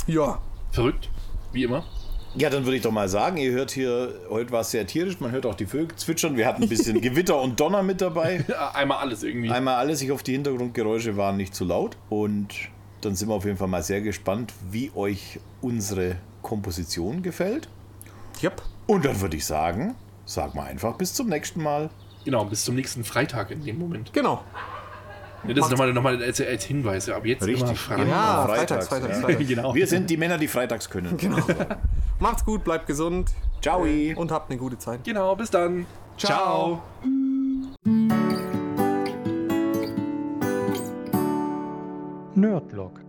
Ja, 0.06 0.40
Verrückt. 0.72 1.10
Wie 1.52 1.64
immer. 1.64 1.84
Ja, 2.34 2.48
dann 2.48 2.64
würde 2.64 2.76
ich 2.76 2.82
doch 2.82 2.90
mal 2.92 3.10
sagen, 3.10 3.36
ihr 3.36 3.52
hört 3.52 3.70
hier, 3.72 4.14
heute 4.30 4.52
war 4.52 4.62
es 4.62 4.70
sehr 4.70 4.86
tierisch, 4.86 5.20
man 5.20 5.32
hört 5.32 5.44
auch 5.44 5.54
die 5.54 5.66
Vögel 5.66 5.94
zwitschern. 5.96 6.34
Wir 6.38 6.46
hatten 6.46 6.62
ein 6.62 6.68
bisschen 6.70 6.98
Gewitter 7.02 7.38
und 7.38 7.60
Donner 7.60 7.82
mit 7.82 8.00
dabei. 8.00 8.42
Einmal 8.72 8.98
alles 8.98 9.22
irgendwie. 9.22 9.50
Einmal 9.50 9.74
alles, 9.74 10.00
ich 10.00 10.08
hoffe, 10.10 10.24
die 10.24 10.32
Hintergrundgeräusche 10.32 11.18
waren 11.18 11.36
nicht 11.36 11.54
zu 11.54 11.66
laut. 11.66 11.98
Und 12.08 12.54
dann 13.04 13.14
sind 13.14 13.28
wir 13.28 13.34
auf 13.34 13.44
jeden 13.44 13.56
Fall 13.56 13.68
mal 13.68 13.82
sehr 13.82 14.00
gespannt, 14.00 14.52
wie 14.70 14.90
euch 14.94 15.40
unsere 15.60 16.16
Komposition 16.42 17.22
gefällt. 17.22 17.68
yep. 18.42 18.62
Und 18.86 19.04
dann 19.04 19.20
würde 19.20 19.36
ich 19.36 19.46
sagen, 19.46 19.94
sag 20.24 20.54
mal 20.54 20.66
einfach 20.66 20.96
bis 20.96 21.14
zum 21.14 21.28
nächsten 21.28 21.62
Mal. 21.62 21.90
Genau, 22.24 22.44
bis 22.44 22.64
zum 22.64 22.74
nächsten 22.74 23.04
Freitag 23.04 23.50
in 23.50 23.64
dem 23.64 23.78
Moment. 23.78 24.12
Genau. 24.12 24.42
Ja, 25.46 25.54
das 25.54 25.64
ist 25.64 25.70
nochmal 25.72 25.92
noch 25.92 26.02
mal 26.02 26.22
als, 26.22 26.40
als 26.40 26.64
Hinweis. 26.64 27.08
Ab 27.08 27.26
jetzt 27.26 27.44
Richtig. 27.44 27.62
immer 27.62 27.74
Freitag. 27.74 28.08
Ja, 28.08 28.44
Freitags, 28.46 28.46
freitags, 28.46 28.88
freitags, 28.88 29.16
ja. 29.16 29.26
freitags. 29.26 29.48
genau. 29.48 29.74
Wir 29.74 29.86
sind 29.86 30.08
die 30.08 30.16
Männer, 30.16 30.38
die 30.38 30.48
freitags 30.48 30.88
können. 30.88 31.18
Macht's 32.20 32.44
gut, 32.44 32.62
bleibt 32.62 32.86
gesund 32.86 33.32
Ciao. 33.60 33.82
und 33.82 34.30
habt 34.30 34.50
eine 34.50 34.58
gute 34.58 34.78
Zeit. 34.78 35.02
Genau, 35.04 35.34
bis 35.34 35.50
dann. 35.50 35.86
Ciao. 36.16 36.80
Ciao. 37.84 38.41
Nerdlock, 42.42 43.01